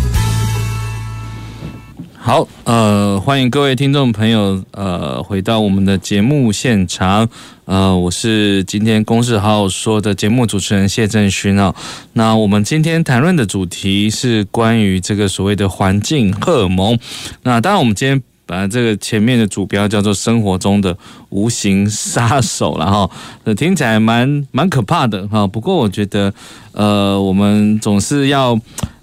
[2.23, 7.27] 好呃，欢迎各位听众朋友，呃，回到我们的节目现场。
[7.65, 11.73] 呃，我是今天公事好好说的节目主持人谢正勋哦。
[12.13, 16.95] 那我们今天谈论的主题是关于这个所谓的环境荷尔蒙。
[17.41, 20.95] 那当然，我们今天本来这个前面的主标叫做“生活中的
[21.29, 23.09] 无形杀手”了哈，
[23.45, 25.47] 那听起来蛮蛮可怕的哈。
[25.47, 26.31] 不过我觉得，
[26.73, 28.59] 呃，我们总是要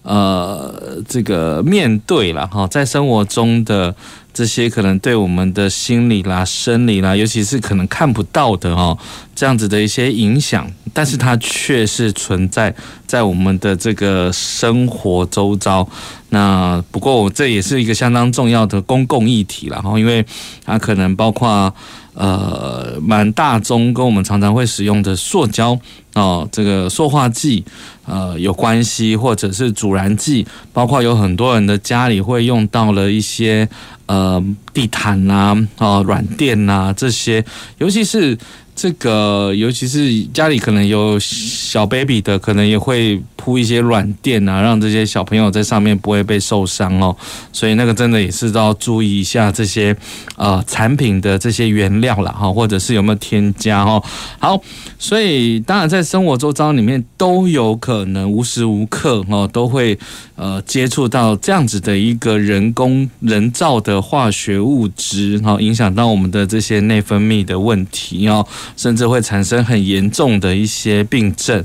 [0.08, 3.94] 呃这个面对了哈，在生活中的。
[4.30, 8.96] 这些可能对我们的心理啦、生理啦，尤其是可能看不到的哦，
[9.34, 12.72] 这样子的一些影响，但是它却是存在
[13.04, 15.88] 在我们的这个生活周遭。
[16.28, 20.24] 那不过这也是一个相当重要的公共议题了哈，因为
[20.64, 21.74] 它可能包括
[22.14, 25.76] 呃蛮大宗跟我们常常会使用的塑胶
[26.18, 27.64] 哦，这个塑化剂
[28.04, 33.68] 呃有关系，或者是阻燃剂，包括有很多人的家里会用到了一些。
[34.08, 37.44] 呃，地毯呐、啊，哦，软垫呐、啊，这些，
[37.76, 38.38] 尤其是。
[38.80, 47.16] 这个，尤其是家里可能有小 baby 的，可能也会铺一些软垫啊，让这些小朋友在上面不会被受伤哦。
[47.52, 49.96] 所以那个真的也是要注意一下这些
[50.36, 54.00] 呃产品的这些原料了哈，或者是有没有添加哦。
[54.38, 54.56] 好，
[54.96, 59.98] 所以当然在生活周遭里面都有可能无时无刻哦都会
[60.36, 68.46] 呃接触到这样子的一个人工人造的化学物质，哈，影响到我们的这些内分泌的问题哦。
[68.74, 71.62] 甚至会产生很严重的一些病症。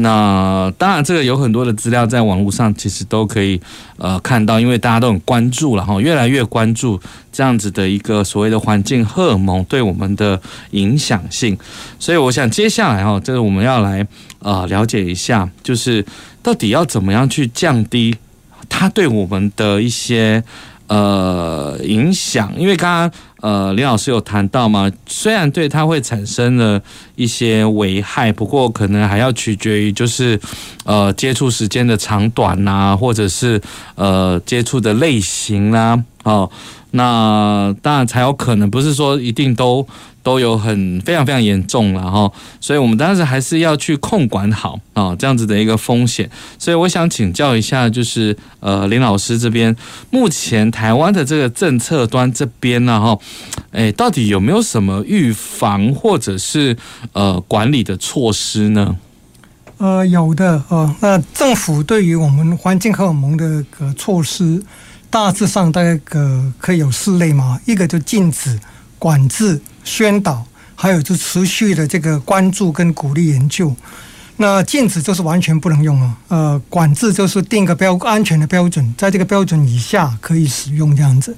[0.00, 3.60] 那当然，这个有很多的资料在网络上，其实都可以
[3.96, 7.00] 呃看到，因为大家都很关注了哈，越来越关注
[7.32, 11.58] 这样子的一个所谓的环境荷尔蒙对我们的影响性。
[11.98, 14.06] 所以，我想接下来哈，这个我们要来
[14.38, 16.06] 呃了解一下，就是
[16.44, 18.14] 到底要怎么样去降低
[18.68, 20.44] 它对我们的一些
[20.86, 23.10] 呃影响，因为刚刚。
[23.40, 24.90] 呃，林老师有谈到吗？
[25.06, 26.80] 虽然对它会产生了
[27.14, 30.38] 一些危害，不过可能还要取决于就是
[30.84, 33.60] 呃接触时间的长短呐、啊，或者是
[33.94, 35.90] 呃接触的类型啦、
[36.24, 36.50] 啊，哦，
[36.90, 39.86] 那当然才有可能，不是说一定都。
[40.28, 46.28] 都有很非常非常严重了哈，所以我们当时还是要去控管好啊这样子的一个风险。
[46.58, 49.74] 所以我想请教一下，就是呃林老师这边，
[50.10, 53.18] 目前台湾的这个政策端这边呢哈，
[53.72, 56.76] 哎，到底有没有什么预防或者是
[57.14, 58.98] 呃管理的措施呢？
[59.78, 64.62] 呃，有的呃，那政府对于我们环境荷尔蒙的个措施，
[65.08, 68.60] 大致上大概个可以有四类嘛，一个就禁止、
[68.98, 69.58] 管制、
[69.88, 73.74] 宣导，还有就持续的这个关注跟鼓励研究。
[74.36, 81.34] 那禁止就是完全不能用啊，呃，管制就是定个标安全的标准，在这个标准以下可以使用这样子。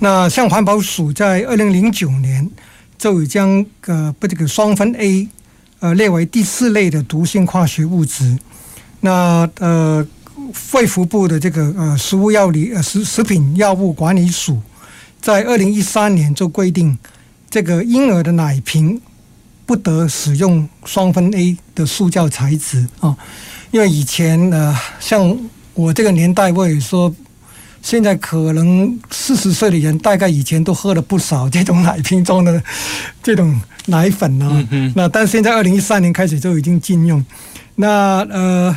[0.00, 2.50] 那像环保署在二零零九年
[2.98, 5.26] 就已将呃不这个双酚 A
[5.80, 8.36] 呃列为第四类的毒性化学物质。
[9.00, 10.06] 那呃
[10.72, 14.60] 卫福部的这个呃食物药理呃食食品药物管理署
[15.22, 16.98] 在二零一三年就规定，
[17.48, 19.00] 这个婴儿的奶瓶
[19.64, 23.16] 不得使用双酚 A 的塑胶材质啊，
[23.70, 25.38] 因为以前呃像
[25.74, 27.14] 我这个年代，我也说。
[27.82, 32.60] 现在可能四十岁的人，大概以前都喝了不少这种 奶瓶装的
[33.22, 34.68] 这种奶粉啊。
[34.96, 37.24] 那但现在二零一三年开始就已经禁用。
[37.76, 38.76] 那呃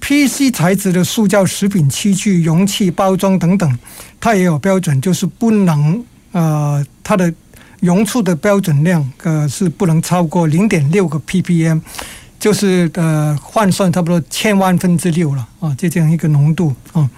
[0.00, 3.78] ，PC 材质的塑胶食品器具、容器、包装等等，
[4.18, 7.30] 它也有标准，就是不能呃它的
[7.84, 11.78] 溶出的标准量呃是不能超过零点六个 ppm，
[12.40, 17.08] 就是呃换算差不多千万分之六了啊，就这样一个浓度啊。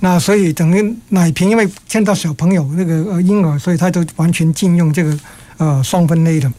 [0.00, 0.76] 那所以整个
[1.08, 5.18] 奶瓶，因为见到小朋友那个婴儿，所以他就完全禁用这个
[5.56, 6.52] 呃双酚类的。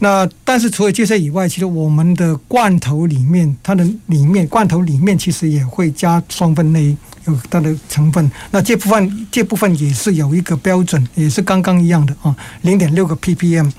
[0.00, 6.96] 那但是除了这些以外，其实我们的罐头里面，它的里面罐头里面其实也会加双酚 A
[7.26, 8.30] 有它的成分。
[8.50, 13.70] 那这部分这部分也是有一个标准，也是刚刚一样的啊，零点六个 ppm。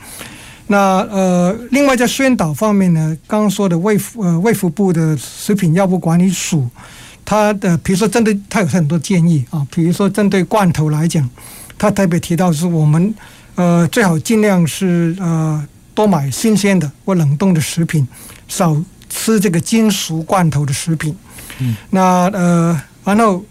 [0.68, 0.78] 那
[1.10, 6.68] 呃，另外在宣导方面呢，刚刚说的卫呃卫福部的食品药物管理署。
[7.26, 11.30] 他的比如说，针对他有很多建议啊，比如说针对罐头来讲，
[11.78, 13.14] 他特别提到是我们
[13.54, 15.64] 呃最好尽量是呃
[16.00, 18.08] 多买新鲜的或冷冻的食品，
[18.48, 18.74] 少
[19.10, 21.14] 吃这个金属罐头的食品。
[21.58, 23.44] 嗯，那呃然后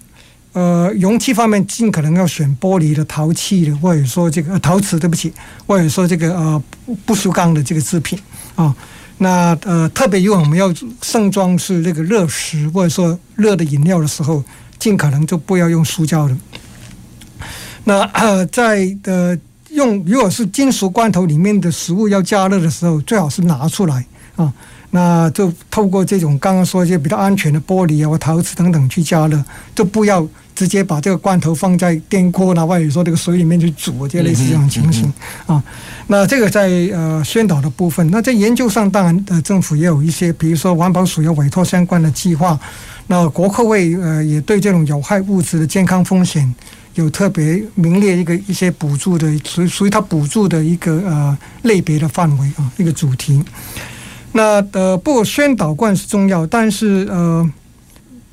[0.55, 5.31] 呃容器方面尽可能要选玻璃的、陶器的，或者说这个、呃、陶瓷，对不起，
[5.67, 6.63] 或者说这个呃
[7.05, 8.19] 不锈钢的这个制品
[8.55, 8.75] 啊。
[9.19, 10.73] 那呃，特别如果我们要
[11.03, 14.43] 盛装是这个热食或者说热的饮料的时候，
[14.79, 16.35] 尽可能就不要用塑胶的。
[17.85, 19.37] 那呃，在呃
[19.71, 24.05] 用如果是金属罐头里面的食物要加热的时候，最好是拿出来
[24.37, 24.53] 啊。
[24.91, 29.45] 那就透过这种刚刚说一些比较安全的玻璃啊或陶瓷等等去加热，
[29.75, 30.27] 就不要。
[30.59, 35.05] 直接把这个罐头放在电锅呢，或者说这个水里面去煮，就类似这种情形
[35.47, 35.63] 啊。
[36.09, 42.59] 那这个在呃宣导的部分，那在研究上，当然呃政府也有一些，比如说环保署有委托相关的计划。
[43.07, 46.53] 那国科会呃也对这种有害物质的健康风险
[46.99, 53.43] 有特别名列一个一些补助的属属于它补助的一个呃类别的范围啊，一个主题。
[54.33, 57.51] 那呃不过宣导固然是重要，但是呃。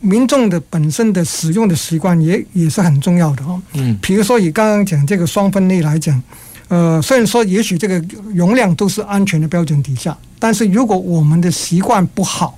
[0.02, 3.60] 民众的本身的使用的习惯也也是很重要的哦。
[3.74, 6.22] 嗯，比如说以刚刚讲这个双分类来讲，
[6.68, 8.00] 呃，虽然说也许这个
[8.32, 12.56] 容量都是安全的标准底下，但是如果我们的习惯不好，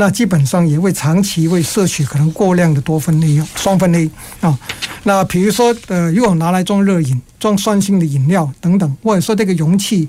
[0.00, 4.08] 那基本上也会长期会摄取可能过量的多酚类药双酚类
[4.40, 4.56] 啊。
[5.02, 10.08] 那比如说呃，如果拿来装热饮、装酸性的饮料等等，或者说这个容器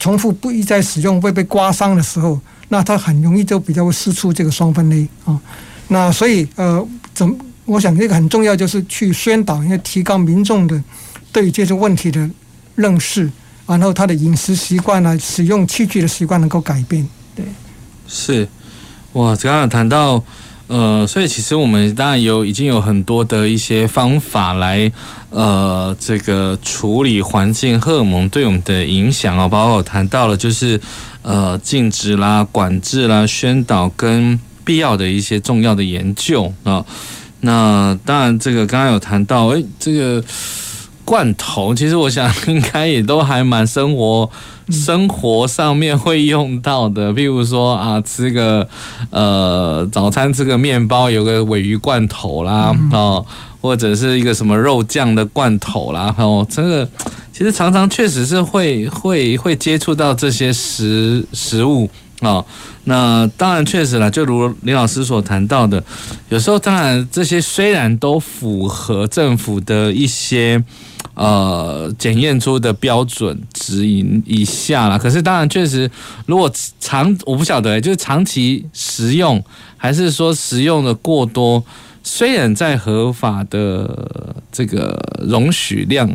[0.00, 5.40] 重复不一再使用会被刮伤的时候，那它很容易就比较会释出这个双酚类啊。
[5.86, 10.82] 那所以呃，怎我想这个很重要，就是去宣导，要提高民众的
[11.30, 12.28] 对这些问题的
[12.74, 13.30] 认识，
[13.64, 17.06] 然后他的饮食习惯呢，使用器具的习惯能够改变。
[17.36, 17.44] 对，
[18.08, 18.48] 是
[19.14, 20.22] 哇，刚刚有谈到
[20.68, 24.90] 呃，所以其实我们当然有已经有很多的一些方法来
[25.30, 30.80] 呃，这个处理环境荷尔蒙对我们的影响啊，包括谈到了就是
[31.22, 34.38] 呃，禁止啦、管制啦、宣导跟。
[34.62, 36.84] 必要的一些重要的研究啊，
[37.40, 40.22] 那当然这个刚刚有谈到，诶，这个
[41.10, 44.30] 罐头，其实我想应该也都还蛮生活
[44.68, 48.68] 生活上面会用到的，譬如说啊，吃个
[49.10, 53.26] 呃早餐吃个面包，有个尾鱼罐头啦，哦，
[53.60, 56.88] 或者是一个什么肉酱的罐头啦，哦，这个
[57.32, 61.90] 其实常常确实是会会会接触到这些食食物。
[62.20, 62.44] 哦，
[62.84, 65.82] 那当然确实了，就如林老师所谈到的，
[66.28, 70.62] 有时候当然这些虽然都符合政府的一些
[71.20, 75.90] 呃检验出的标准值以以下了，可是当然确实，
[76.24, 76.50] 如果
[76.80, 79.44] 长我不晓得，就是长期食用
[79.76, 81.62] 还是说食用的过多，
[82.02, 84.98] 虽然在合法的这个
[85.28, 86.10] 容许量，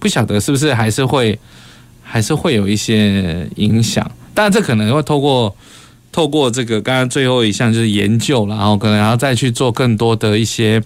[0.00, 1.38] 不晓得是不是还是会
[2.02, 4.10] 还是会有一些影响。
[4.34, 5.54] 但这可能会透过
[6.12, 10.82] 透过这个刚刚最后一项就是研究，然后可能还要再去做更多的一些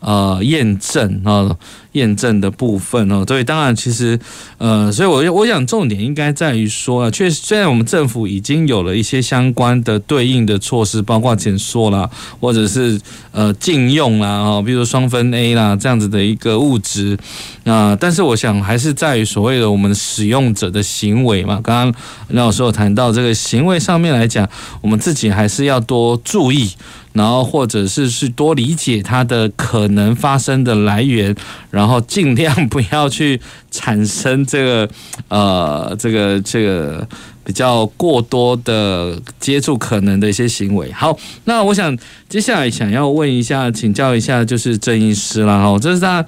[0.00, 1.56] 呃验证啊。
[1.92, 4.16] 验证的部分哦，对，当然其实，
[4.58, 12.08] 呃，所以我我想重点应该在于说啊，确实，虽然我们政府已经有了一些相关的对应的措施，包括减缩啦，
[12.38, 13.00] 或者是
[13.32, 17.18] 呃禁用啦，哦，比如说双酚 A 啦这样子的一个物质，
[17.64, 21.58] 啊、但是我想还是在于所谓的我们使用者的行为嘛。
[21.64, 24.48] 刚刚林老师有谈到这个行为上面来讲，
[24.80, 26.70] 我们自己还是要多注意。
[27.14, 31.34] 然后，或者是去多理解它的可能发生的来源，
[31.68, 33.40] 然后尽量不要去
[33.72, 34.88] 产生这个
[35.26, 37.08] 呃，这个这个
[37.48, 40.92] 比较过多的接触可能的一些行为。
[40.92, 41.96] 好，那我想
[42.28, 45.62] 接下来想要问一下，请教一下，就是郑医师啦。
[45.62, 46.22] 哈，这是在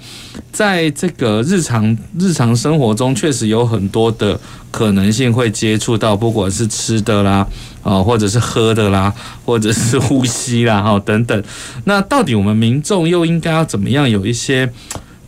[0.51, 4.39] 在这个日常日常生活中，确实有很多的
[4.71, 7.47] 可能性会接触到，不管是吃的啦。
[7.83, 9.13] 啊，或者是喝的啦，
[9.45, 11.43] 或者是呼吸啦，哈，等等。
[11.85, 14.71] 那到底我们民众又应该要怎么样有一些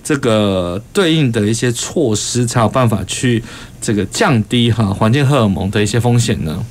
[0.03, 3.43] 这个对应的一些措施，才有办法去
[3.83, 6.65] 这个降低哈环境荷尔蒙的一些风险呢？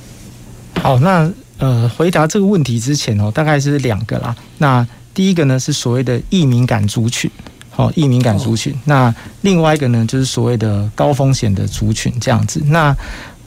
[0.81, 4.35] 好，那呃，回答这个问题之前哦，大概是两个啦。
[4.57, 7.29] 那第一个呢是所谓的易敏感族群，
[7.69, 8.75] 好，易敏感族群。
[8.85, 12.59] 那另外一个呢就是所谓的高风险的族群，这样子。
[12.65, 12.93] 那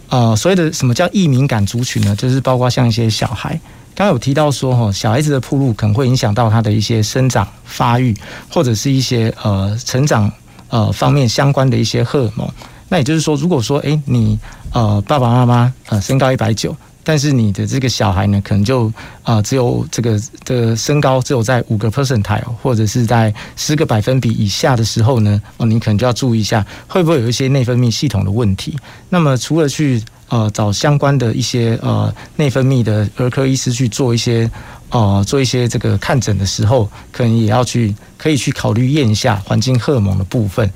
[0.08, 2.14] 呃，所谓的什么叫易敏感族群呢？
[2.14, 3.50] 就是包括像一些小孩，
[3.96, 8.16] 刚刚有提到说，哈，小孩子的铺路可能会影响到他的一些生长发育，
[8.48, 10.30] 或者是一些呃成长
[10.68, 12.48] 呃方面相关的一些荷尔蒙。
[12.88, 14.38] 那也就是说，如果说，诶，你
[14.72, 16.76] 呃爸爸妈妈呃身高一百九。
[17.08, 18.88] 但是你的这个小孩呢，可能就
[19.22, 28.76] 啊、呃、只有这个的、这个、身高只有在五个 percentile，或者是在十个百分比以下的时候呢，哦，你可能就要注意一下，会不会有一些内分泌系统的问题。
[29.08, 34.50] 那么除了去呃找相关的一些呃内分泌的儿科医师去做一些
[34.90, 37.94] 哦做一些这个看诊的时候，可能也要去。
[38.18, 40.68] 可以去考虑验一下环境荷尔蒙的部分。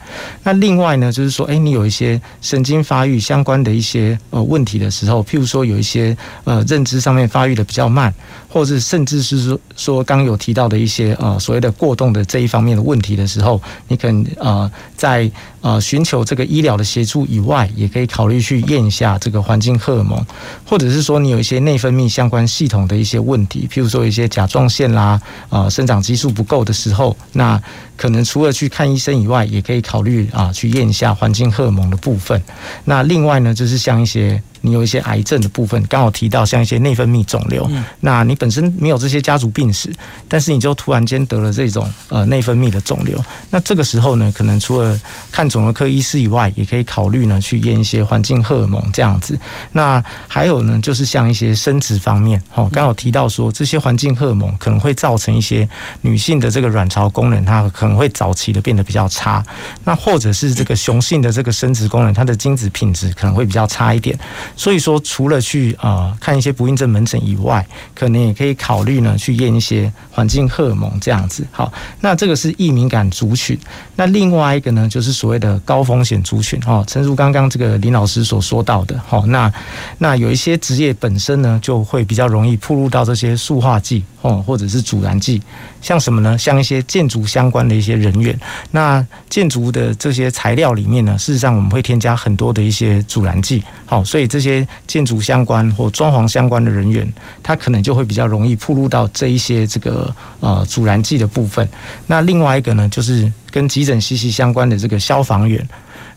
[0.43, 8.15] 那另外呢，就是说，诶，你有一些神经发育相关的一些呃问题的时候，譬如说有一些呃认知上面发育的比较慢，
[8.53, 15.31] 或者甚至是说说刚有提到的一些呃所谓的过动的这一方面的问题的时候，你可能呃在
[15.61, 20.27] 呃寻求这个医疗的协助以外，也可以考虑去验一下这个环境荷尔蒙，
[20.67, 27.17] 或者是说你有一些内分泌相关系统的一些问题，譬如说一些甲状腺啦，呃生长激素不够的时候。
[27.33, 27.63] 那
[27.97, 32.43] 可能除了去看医生以外，也可以考虑啊，去验一下环境荷尔蒙的部分。
[32.85, 34.43] 那另外呢，就是像一些。
[34.63, 39.93] 你有一些癌症的部分，刚好提到像一些内分泌肿瘤，嗯，那你本身没有这些家族病史，
[40.29, 43.19] 但是你就突然间得了这种呃内分泌的肿瘤，
[43.51, 45.01] 那这个时候呢，可能除了
[45.31, 49.39] 看肿瘤科医师以外，也可以考虑呢去验一些环境荷尔蒙这样子。
[49.73, 55.69] 那还有呢，就是像一些生殖方面，哦，刚好提到说这些环境荷尔蒙可能会造成一些
[56.03, 59.45] 女性的这个卵巢功能，它可能会早期的变得比较差，
[59.85, 64.19] 那或者是这个雄性的这个生殖功能，它的精子品质可能会比较差一点。
[64.57, 71.47] 所以说，除了去啊、呃、看一些不孕症门诊以外，可能也可以考虑呢去验一些环境荷尔蒙这样子。
[71.51, 73.59] 好，那这个是易敏感族群。
[73.97, 76.61] 那另外一个呢，就是所谓的高风险族群。
[76.67, 79.53] 哦，诚如刚刚这个林老师所说到的，好，那
[79.99, 85.41] 那有一些职业本身呢，就会比较容易暴露到这些塑化剂哦，或者是阻燃剂。
[85.81, 86.37] 像什么呢？
[86.37, 88.39] 像一些建筑相关的一些人员，
[88.71, 93.63] 那建筑的这些材料里面呢，事实上我们会添加很多的一些阻燃剂。
[93.87, 97.07] 好，所以这这些建筑相关或装潢相关的人员，
[97.43, 100.11] 他可能就会比较容易暴露到这一些这个
[100.41, 101.69] 呃阻燃剂的部分。
[102.07, 105.69] 那另外一个呢，就是跟急诊息息相关的这个消防员。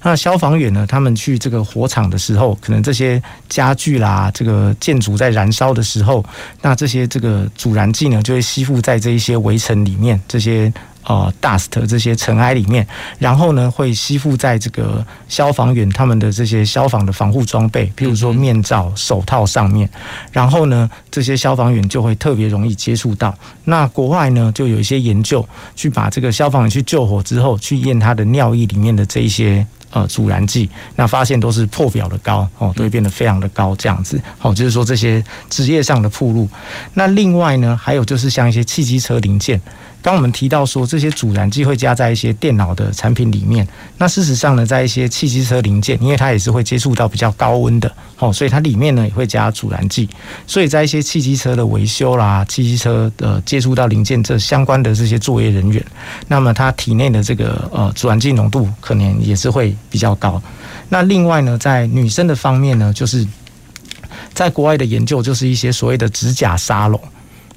[0.05, 6.23] 那消防员呢，他们去这个火场的时候，可能这些家具啦，这个建筑在燃烧的时候，
[6.61, 10.71] 那这些这个阻燃剂呢，就会吸附在这一些围城里面，这些
[11.05, 12.85] 呃 dust 这些尘埃里面，
[13.19, 19.89] 然后呢，会吸附在这个消防员他们的这些消防的防护装备，譬如说面罩、手套上面，
[20.31, 23.33] 然后呢，这些消防员就会特别容易接触到。
[23.65, 29.65] 那国外呢，就有一些研究，去把这个消防员去救火之后，去验他的尿液里面的这一些。
[29.95, 34.19] 呃，阻燃剂，那发现都是破表的高哦，都会变得非常的高这样子。
[34.39, 36.49] 好，就是说这些职业上的铺路。
[36.95, 39.61] 那另外呢，还有就是像一些汽机车零件。
[40.03, 43.65] 刚我们提到说，这些阻燃剂会加在一些电脑的产品里面。
[43.97, 47.89] 那事实上呢，在一些汽机车零件，因为它也是会接触到比较高温的，
[48.19, 50.09] 哦，所以它里面呢也会加阻燃剂。
[50.45, 55.83] 所以在一些汽机车的维修啦，汽机车的接触到零件这相关的这些作业人员，
[56.27, 60.39] 那么他体内的这个呃阻燃剂浓度可能也是会比较高。
[60.89, 63.25] 那另外呢，在女生的方面呢，就是。
[64.33, 66.99] 在国外的研究就是一些所谓的指甲沙龙。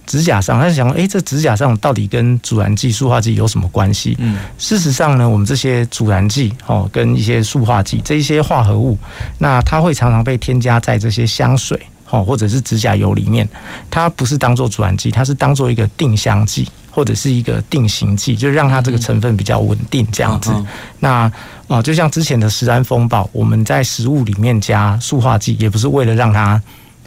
[0.06, 4.16] 指甲上，他就想，诶、欸，这指甲上到底跟阻燃剂、塑化剂有什么关系？
[4.20, 8.96] 嗯，事实上呢，我们这些阻燃剂哦，跟一些塑化剂这一些化合物，
[9.38, 11.80] 那它会常常被添加在这些香水
[12.10, 13.48] 哦，或者是指甲油里面。
[13.90, 20.52] 它不是当做阻燃剂，它是当做一个定香剂或者是一个定型剂，就让它这个成分比较稳定这样子。
[20.54, 20.66] 嗯、
[21.00, 21.32] 那
[21.66, 26.62] 哦，就像之前的食安风暴，我们在食物里面加塑化剂，也不是为了让它。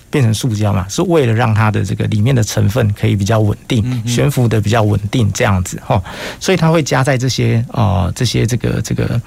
[0.10, 6.02] 变成塑胶嘛，是为了让它的这个里面的成分可以比较稳定，悬浮的比较稳定这样子哈，
[6.40, 9.22] 所以它会加在这些呃这些这个这个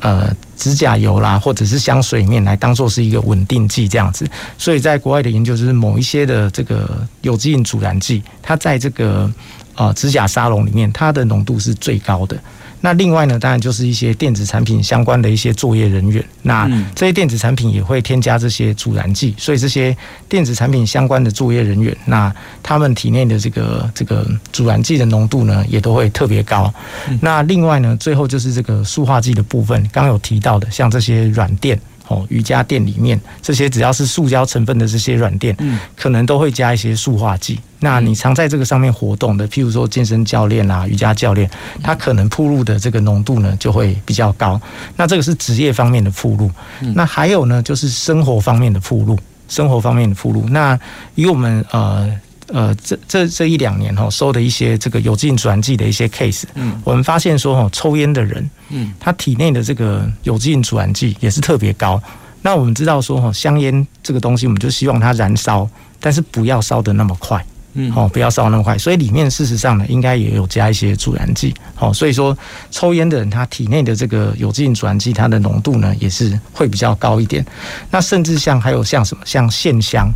[0.00, 4.26] 呃指甲油啦，或者是香水里面来当做是一个稳定剂这样子。
[4.56, 9.30] 所以在国外的研究就是某一些的这个有机引阻燃剂，它在这个
[9.74, 12.38] 呃指甲沙龙里面，它的浓度是最高的。
[12.80, 19.96] 那另外呢，当然就是一些电子产品相关的一些作业人员，那这些电子产品也会添加这些阻燃剂，所以这些
[20.28, 26.72] 电子产品相关的作业人员，那他们体内的这个这个阻燃剂的浓度呢，也都会特别高。
[27.20, 31.78] 那另外呢，最后就是这个塑化剂的部分，刚刚有提到的，像这些软垫。
[32.10, 37.56] 哦，瑜伽垫里面这些只要是塑胶成分的这些软垫，嗯，可能都会加一些塑化剂。
[37.78, 41.48] 那你常在这个上面活动的，譬如说健身教练啊、瑜伽教练，
[41.80, 44.60] 他可能铺路的这个浓度呢就会比较高。
[44.96, 46.50] 那这个是职业方面的铺路。
[46.96, 49.16] 那还有呢，就是生活方面的铺路，
[49.48, 50.44] 生活方面的铺路。
[50.48, 50.76] 那
[51.14, 52.10] 以我们呃。
[52.52, 62.02] 呃，这这这一两年哈，收的一些这个有机阻燃剂的一些 case，嗯，我们发现说哈，抽烟的人，嗯，他体内的这个有机阻燃剂也是特别高。
[62.42, 65.68] 那我们知道说哈，香烟这个东西，我们就希望它燃烧，
[66.00, 67.44] 但是不要烧的那么快，
[67.74, 68.78] 嗯，哦，不要烧那么快。
[68.78, 71.54] 所以里面事实上呢，应该也有加一些阻燃剂。
[71.74, 72.36] 好，所以说
[72.70, 77.44] 抽烟的人，他体内的这个有机阻燃剂，它的浓度呢，也是会比较高一点。
[77.90, 80.10] 那甚至像还有像什么，像线香。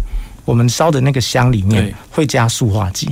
[0.44, 3.08] 我们烧的那个香里面会加塑化剂，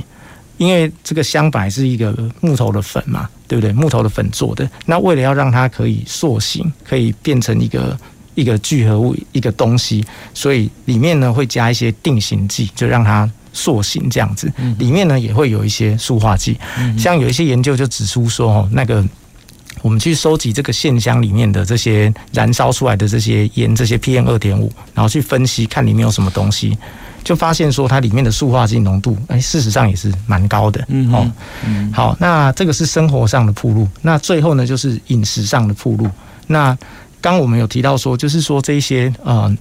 [0.57, 3.73] 因为这个香本来是一个木头的粉嘛，对不对？
[3.73, 4.69] 木头的粉做的。
[4.85, 7.97] 那为了要让它可以塑形，可以变成一个
[8.35, 14.51] 一个聚合物，一个东西，所以里面呢会加一些定型剂，就让它塑形这样子。
[14.77, 16.57] 里面呢也会有一些塑化剂，
[16.97, 19.03] 像有一些研究就指出说，哦，那个
[19.81, 26.77] 我们去收集这个线香里面的这些燃烧出来的这些烟，这些 PM 二点五，然后去分析看里面有什么东西。
[27.23, 30.83] 就发现说它里面的塑化剂浓度，哎，事实上也是蛮高的。
[30.89, 31.31] 嗯，哦，
[31.93, 33.87] 好，那这个是生活上的铺路。
[34.01, 36.09] 那最后呢，就是饮食上的铺路。
[36.47, 36.77] 那
[37.21, 39.55] 刚我们有提到说，就是说这些呃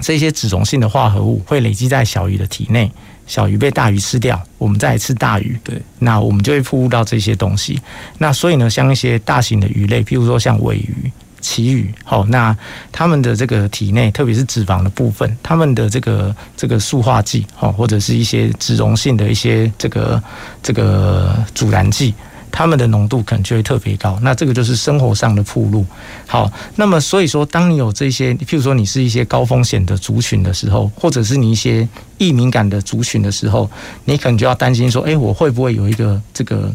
[0.00, 2.90] 这些脂溶性的化合物会累积在小鱼的体内，
[3.26, 5.58] 小鱼被大鱼吃掉，我们再来吃大鱼。
[5.64, 7.80] 对，那我们就会暴露到这些东西。
[8.18, 11.10] 那所以呢，像一些大型的鱼类，譬如说像尾鱼。
[11.44, 12.56] 旗鱼，好，那
[12.90, 20.22] 他们的这个体内，特别是脂肪的部分，他们的这个这个塑化剂，好，或者是一些脂溶性的一些这个
[20.62, 22.14] 这个阻燃剂，
[22.50, 24.18] 它们的浓度可能就会特别高。
[24.22, 25.84] 那这个就是生活上的暴露。
[26.26, 31.86] 好，那么所以说，当你有这些，譬如说你是一些高风险的族群的时候，或者是你一些
[32.16, 33.70] 易敏感的族群的时候，
[34.06, 36.72] 你可能就要担心说，哎，我会不会有一个这个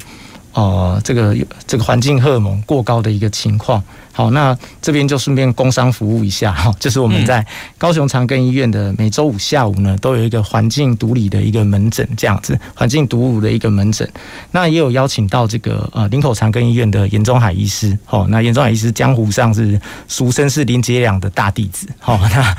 [0.54, 3.82] 呃这个这个环境荷尔蒙过高的一个情况？
[4.20, 7.46] 好，那这边就顺便工商服务一下哈，就是我们在
[7.78, 14.06] 高雄长庚医院的每周五下午呢，都有一个环境毒理的一个门诊，这样子环境毒物的一个门诊。
[14.52, 22.58] 那也有邀请到这个呃林口长庚医院的严中海医师，好，那严中海医师江湖上是俗称是林杰良的大弟子，好，那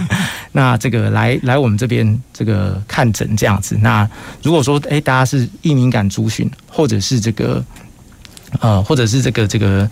[0.52, 3.76] 那这个来来我们这边这个看诊这样子。
[3.82, 4.08] 那
[4.42, 7.62] 如果说诶大家是易敏感族群，或者是这个
[8.60, 9.86] 呃或者是这个这个。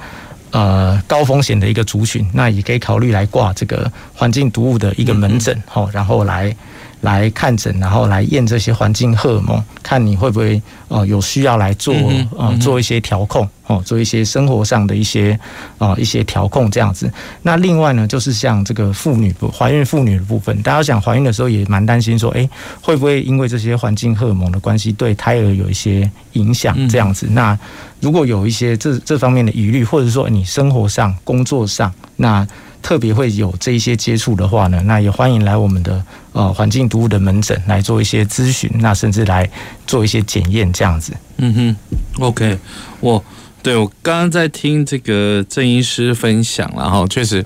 [0.51, 6.55] 呃，高风险的一个族群，那也可以考虑来挂这个环境毒物的一个门诊，好，然后来。
[7.03, 11.95] 来看诊，然后来验这些环境荷尔蒙，看你会不会呃有需要来做
[12.37, 15.39] 呃做一些调控哦，做一些生活上的一些
[15.79, 17.11] 啊一些调控这样子。
[17.43, 22.49] 那另外呢，就是像这个妇女怀孕妇女的部分，大家想怀孕的时候也蛮担心说，哎，
[22.83, 27.29] 会不会因为这些环境荷尔蒙的关系对胎儿有一些影响这样子？
[27.31, 27.57] 那
[28.01, 32.47] 如果有一些这这方面的疑虑，或者说你生活上、工作上那。
[32.89, 39.47] 特别会有这一些接触的话呢，那也欢迎来我们的呃环境毒物的门诊来做一些咨询，那甚至来
[39.87, 41.13] 做一些检验这样子。
[41.37, 41.77] 嗯哼
[42.19, 42.57] ，OK，
[43.01, 43.23] 我
[43.63, 47.45] 对我刚刚在听这个郑医师分享，然后确实，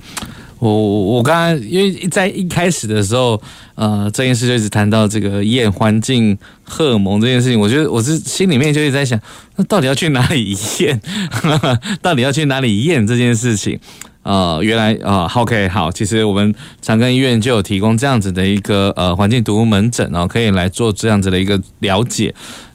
[0.61, 3.43] 我我我刚刚因为在一开始的时候，
[3.75, 9.21] 呃，郑医师就一直谈到这个验环境荷尔蒙这件事情，我觉得我是心里面就一直在想，
[9.57, 11.01] 那到底要去哪里验？
[12.01, 13.81] 到底要去哪里验这件事情？
[14.23, 22.33] 呃，原来呃，OK，好，其实我们长庚医院就有提供这样子的一个呃环境毒物门诊哦，可以来做这样子的一个了解。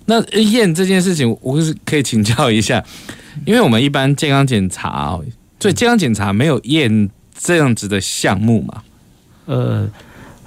[0.08, 2.84] 那验这件事情，我是可以请教一下，
[3.48, 5.24] 因为我们一般健康检查哦，
[5.58, 8.82] 所以健康检查没有验这样子的项目嘛？
[9.46, 9.90] 呃，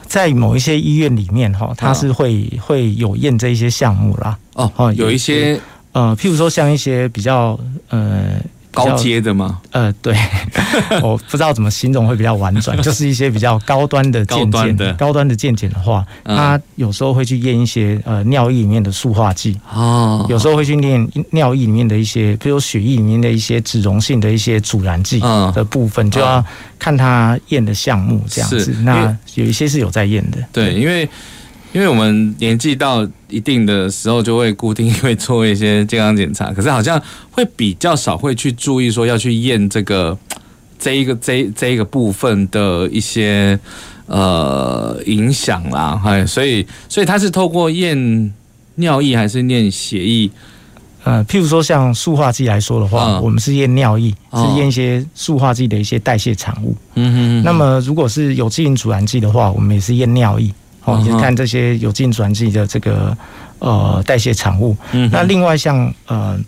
[0.07, 4.37] 在某一些医院里面哈，它是会会有验这一些项目啦。
[4.53, 5.59] 哦，有一些
[5.93, 8.39] 呃，譬如说像一些比较呃。
[8.71, 9.61] 高阶的吗？
[9.73, 10.17] 呃，对，
[11.03, 14.93] 我不知道怎么形容会比较婉转， 就是一些比较高端的健检的。
[14.95, 25.21] 高端的健检的话，他有时候会去验一些呃尿液里面的塑化剂哦，有时候会去验尿液里面的一些，比如血液里面的一些脂溶性的一些阻燃剂
[25.55, 26.45] 的部分，就要
[26.79, 28.73] 看他验的项目这样子。
[28.83, 31.09] 那有一些是有在验的，对，因为。
[31.73, 37.01] 因为我们年纪到一定的时候，就会固定会做一些健康检查，可是好像
[37.31, 40.17] 会比较少会去注意说要去验这个
[40.79, 43.59] 这一个这这一个部分的一些
[44.07, 48.33] 呃影响啦，哎，所以所以它是透过验
[48.75, 50.31] 尿液还是验血液？
[51.03, 56.77] 呃，譬如说像塑化剂来说的话，嗯、我们是验尿液，是验一些塑化剂的一些代谢产物。
[56.95, 57.45] 嗯哼，嗯哼。
[57.45, 60.53] 那么如果是有机阻燃剂的话，我们也是验尿液。
[60.93, 63.17] 哦，你是看这些有进转剂的这个
[63.59, 64.77] 呃代谢产物。
[64.93, 66.39] 嗯，那另外像呃。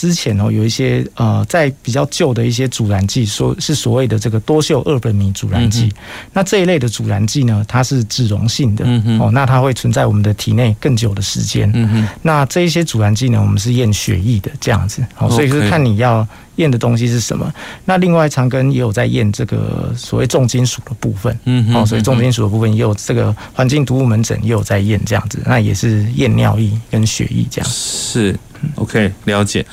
[0.00, 5.92] 之前哦，有一些呃，在比较旧的一些阻燃剂，说是所谓的这个多溴二苯醚阻燃剂。
[6.32, 8.84] 那这一类的阻燃剂呢，它是脂溶性的
[9.18, 11.68] 哦，那它会存在我们的体内更久的时间。
[11.74, 15.04] 嗯那这一些阻燃剂呢，我们是验血液的这样子。
[15.18, 16.24] 哦，所以是看你要
[16.58, 17.52] 验的东西是什么。
[17.84, 21.36] 那另外长庚也有在验这个所谓重金属的部分。
[21.44, 25.40] 嗯，哦，所以重金属的部分也有这个环境毒物门诊也有在验这样子。
[25.44, 27.68] 那也是验尿液跟血液这样。
[27.68, 28.38] 是。
[28.74, 29.64] OK，了解。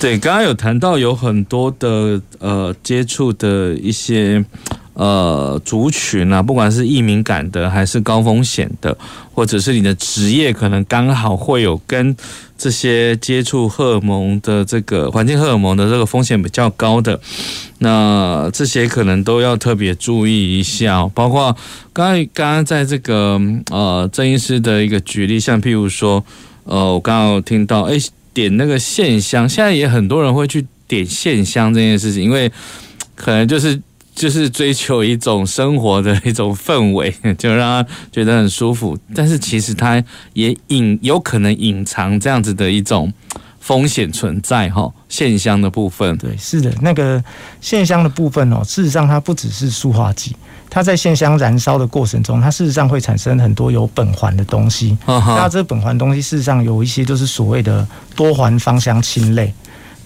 [0.00, 4.44] 对，刚刚有谈到有很多的呃接触的一些
[4.94, 8.96] 呃族群啊，不管是易敏感的，还是高风险的，
[9.34, 12.14] 或者是你的职业可能刚好会有跟
[12.56, 17.20] 这些接触荷尔蒙的这个环境荷尔蒙的这个风险比较高的，
[17.78, 21.06] 那这些可能都要特别注意一下。
[21.14, 21.56] 包括
[21.92, 23.40] 刚刚刚刚在这个
[23.70, 26.24] 呃郑医师的一个举例，像譬如说
[26.64, 27.98] 呃，我刚刚有听到哎。
[28.34, 32.50] 点那个线香，现在也很多人会去点线香这件事情，因为
[33.14, 33.78] 可能就是
[34.14, 38.96] 就是追求一种生活的一种氛围，就让他觉得很舒服。
[39.14, 40.02] 但是其实它
[40.34, 43.12] 也隐有可能隐藏这样子的一种
[43.58, 44.92] 风险存在哈。
[45.08, 47.22] 线香的部分，对，是的，那个
[47.60, 50.36] 线香的部分哦，事实上它不只是塑化剂，
[50.70, 54.96] 它在线香燃烧的过程中，它事实上会产生很多有苯环的东西。
[55.06, 59.52] 那这个苯环东西事实上有一些就是所谓的多环芳香烃类。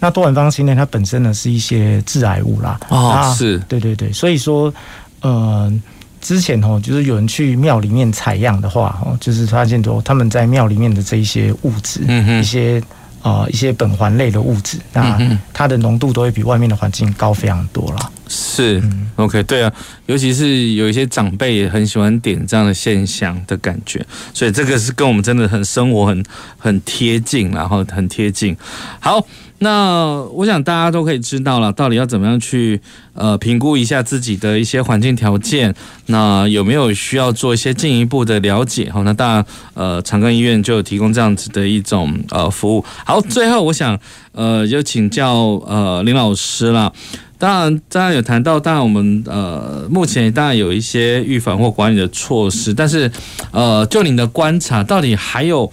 [0.01, 2.79] 那多环芳香烃类它本身呢是一些致癌物啦。
[2.89, 4.73] 哦，是对对对，所以说，
[5.21, 5.73] 呃，
[6.21, 12.83] 之前哦，就是有人去庙里面采样的话，哦，就是发现说他们在庙里面的这一些物质，嗯哼，一些。
[13.23, 15.19] 啊、呃，一些苯环类的物质，那
[15.53, 18.13] 它的浓度都会比外面的环境高非常多了。
[18.29, 18.81] 是
[19.17, 19.73] ，OK，对啊，
[20.05, 26.25] 尤其是有一些长辈也很喜欢点这样的现象的感觉，所以这个是跟我们真的很生活很
[26.57, 28.57] 很贴近，然后很贴近。
[29.01, 29.27] 好。
[29.59, 32.81] 那我想大家都可以知道了，到底要怎么样去
[33.15, 35.75] 呃评估一下自己的一些环境条件，
[36.07, 38.91] 那有没有需要做一些进一步的了解？
[38.91, 42.85] 好，那当然呃长庚医院就有提供这样子的一种呃服务。
[43.07, 43.99] 好，最后我想
[44.33, 45.35] 呃有请教
[45.67, 46.93] 呃林老师啦。
[47.39, 53.11] 当然，当然有谈到，当然我们呃目前当然有一些预防或管理的措施，但是
[53.53, 55.73] 呃就您的观察，到底还有？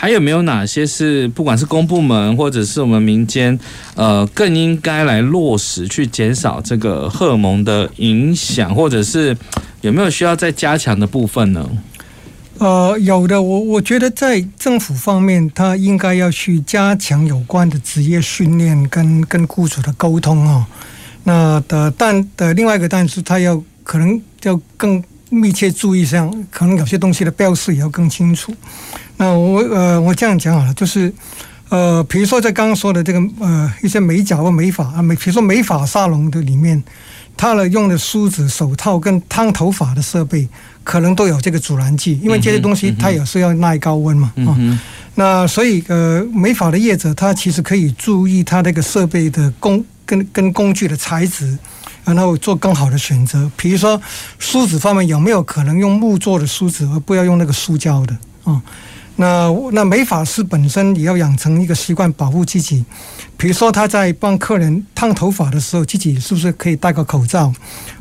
[0.00, 3.58] 还有没有哪些是不管是公部门或者是我们民间，
[3.96, 9.36] 呃，更应该来落实去减少这个荷尔蒙的影响，或者是
[9.80, 11.68] 有没有需要再加强的部分呢？
[12.58, 20.64] 呃，有的，我我觉得在政府方面，他应该要去加强有关的职业训练跟跟雇主的沟通哦。
[21.24, 28.54] 那的但的另外一个，但是他要可能要更密切注意上，可能有些东西的标示也要更清楚。
[29.18, 31.12] 那我呃，我这样讲好了，就是
[31.68, 36.82] 呃，比如说在刚刚说的这个呃一些美甲或美发啊，美比如说美发沙龙的里面，
[37.36, 40.48] 它的用的梳子、手套跟烫头发的设备，
[40.82, 44.56] 可能都有这个阻燃剂，因为这些东西它也是要耐高温嘛啊。
[45.16, 51.58] 那所以呃，美发的业者他其实可以注意他这个设备的工跟跟工具的材质，
[52.04, 53.50] 然后做更好的选择。
[53.56, 54.00] 比如说
[54.38, 58.14] 梳子方面有没有可能用木做的梳子，而不要用那个塑胶的
[58.44, 58.52] 啊？
[58.52, 58.62] 哦
[59.20, 62.84] 那那美发师本身也要养成一个习惯，保护自己。
[63.36, 67.52] 比如说他在帮客人烫头发的时候，自己是不是可以戴个口罩？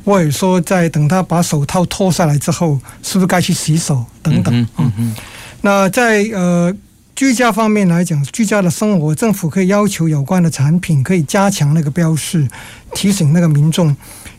[0.05, 4.53] 或者说在等他把手套脱下来之后，是不是该去洗手等等？
[4.53, 5.15] 嗯嗯，嗯。
[5.61, 6.71] 那在呃
[7.15, 12.47] 居家方面来讲，居家的生活，政府可以要求有关的产品可以加强那个标示，
[12.93, 13.95] 提醒那个民众。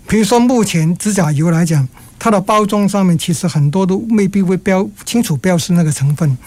[0.06, 1.86] 比如说目前指甲油来讲，
[2.20, 6.38] 它的包装上面其实很多都未必会标清楚标示那个成分。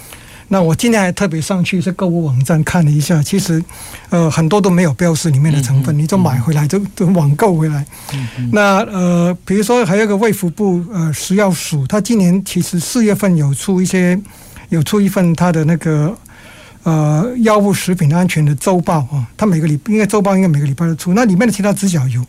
[0.53, 3.63] 那我今天还特别上去是购物网站看了一下，其实，
[4.09, 7.85] 呃，很多都没有标识里面的成分，嗯、你就买回来就 就网购回来。
[8.51, 14.19] 那呃，比如说还有一个卫福部呃食药署，它今年其实四月份有出一些
[14.67, 16.13] 有出一份它的那个
[16.83, 22.21] 呃药物食品安全的周报啊，它每个礼应该周报应该每个礼拜都出，那里面的其他指甲油。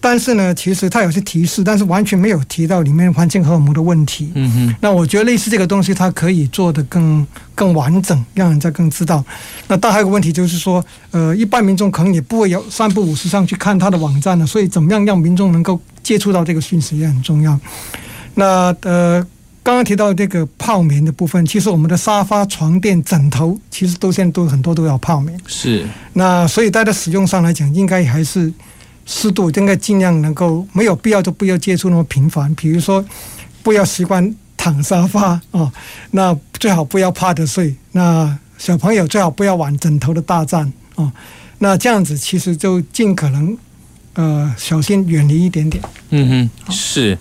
[0.00, 4.30] 但是呢，其实它有些提示，但是完全没有提到里面环境荷尔蒙的问题。
[4.34, 4.74] 嗯哼。
[4.80, 9.24] 那我觉得类似这个东西，它可以做得更更完整，让人家更知道。
[9.66, 17.58] 那但还有个问题就是说，呃，一般民众可能也不会有三不五时上去看他的网站呢，所以怎么样让民众能够接触到这个讯息也很重要。
[18.34, 19.20] 那呃，
[19.64, 25.36] 刚刚提到这个泡棉的部分，其实我们的沙发、床垫、枕头，其实都现在都很多都要泡棉。
[25.48, 25.84] 是。
[26.12, 28.52] 那所以大家使用上来讲，应该还是。
[29.10, 33.02] 适度应该尽量能够没有必要就不要接触那么频繁，比如说
[33.62, 35.72] 不要习惯躺沙发哦，
[36.10, 37.74] 那最好不要趴着睡。
[37.92, 41.10] 那小朋友最好不要玩枕头的大战哦，
[41.60, 43.56] 那这样子其实就尽可能
[44.12, 45.82] 呃小心远离一点点。
[46.10, 47.16] 嗯哼，是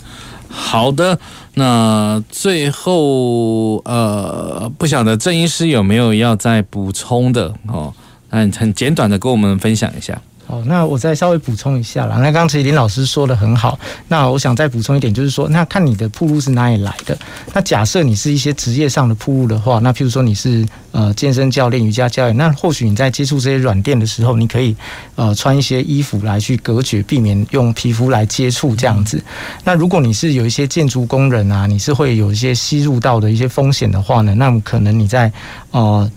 [0.50, 1.18] 好的。
[1.54, 7.94] 那最后呃，不晓得郑医师有没有要再补充的哦？
[8.30, 10.22] 很很简短的跟我们分享一下。
[10.48, 12.18] 哦，那我再稍微补充一下啦。
[12.18, 13.78] 那刚才林老师说的很好，
[14.08, 17.18] 那我想再补充一点，就是说，那看你的铺路是哪里来的。
[17.54, 24.74] 那假设你是一些职业上的铺路的话，那譬如说你是呃健身教练、瑜伽教练，那或许你在接触这些软垫的时候，你可以
[25.16, 29.22] 呃穿一些衣服来去隔绝，避免用皮肤来接触这样子。
[29.66, 35.30] 那如果你是有一些建筑工人啊，你是会有一些吸入到的一些风险的话呢，那么可能你在
[35.72, 36.10] 呃。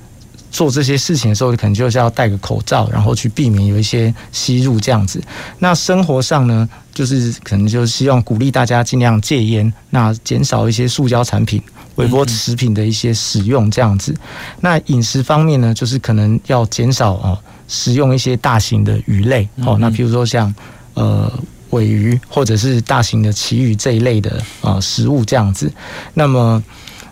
[0.50, 5.22] 做这些事情的时候，可能就是要戴个口罩，然后去避免有一些吸入这样子。
[5.60, 11.62] 那生活上呢，就是可能就希望鼓励大家尽量戒烟，那减少一些塑胶产品、
[11.94, 14.14] 微波食品的一些使用这样子。
[14.60, 17.38] 那饮食方面呢，就是可能要减少哦，
[17.68, 19.76] 食用一些大型的鱼类哦。
[19.80, 20.52] 那比如说像
[20.94, 21.32] 呃
[21.70, 25.72] 尾鱼或者是大型的旗鱼这一类的呃食物这样子。
[26.14, 26.62] 那么。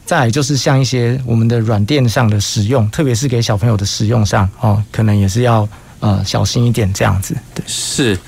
[0.09, 5.69] 再就是像一些我们的软垫上的使用，特别是给小朋友的使用上哦，可能也是要
[6.01, 7.37] 呃小心一点这样子。
[7.55, 8.19] 对，是，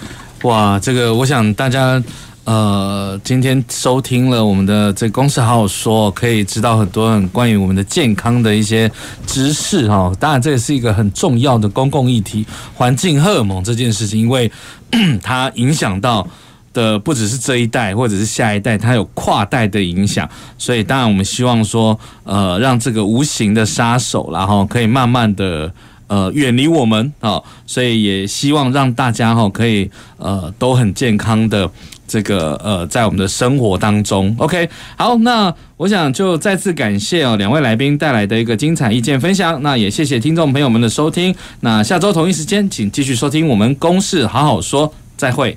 [0.42, 2.02] 哇，这个我想大家
[2.44, 8.92] 呃今天收听了我们的这公司好好说，可以知道很多很关于我们的健康的一些
[9.26, 10.12] 知识哈。
[10.20, 14.52] 当然这也是一个很重要的公共议题，环境荷尔蒙这件事情，因为
[15.22, 16.28] 它影响到。
[16.72, 25.72] 的不只是这一代，或者是下一代，它有跨代的影响，所以当然我们希望说，呃，让这个无形的杀手，然后可以慢慢的
[26.06, 31.68] 呃远离我们啊，所以也希望让大家哈可以呃都很健康的
[32.06, 34.34] 这个呃在我们的生活当中。
[34.38, 45.56] OK，好，那我想就再次感谢哦两位来宾带来的一个精彩意见分享，那也谢谢听众朋友们的收听，那下周同一时间请继续收听我们公事好好说，再会。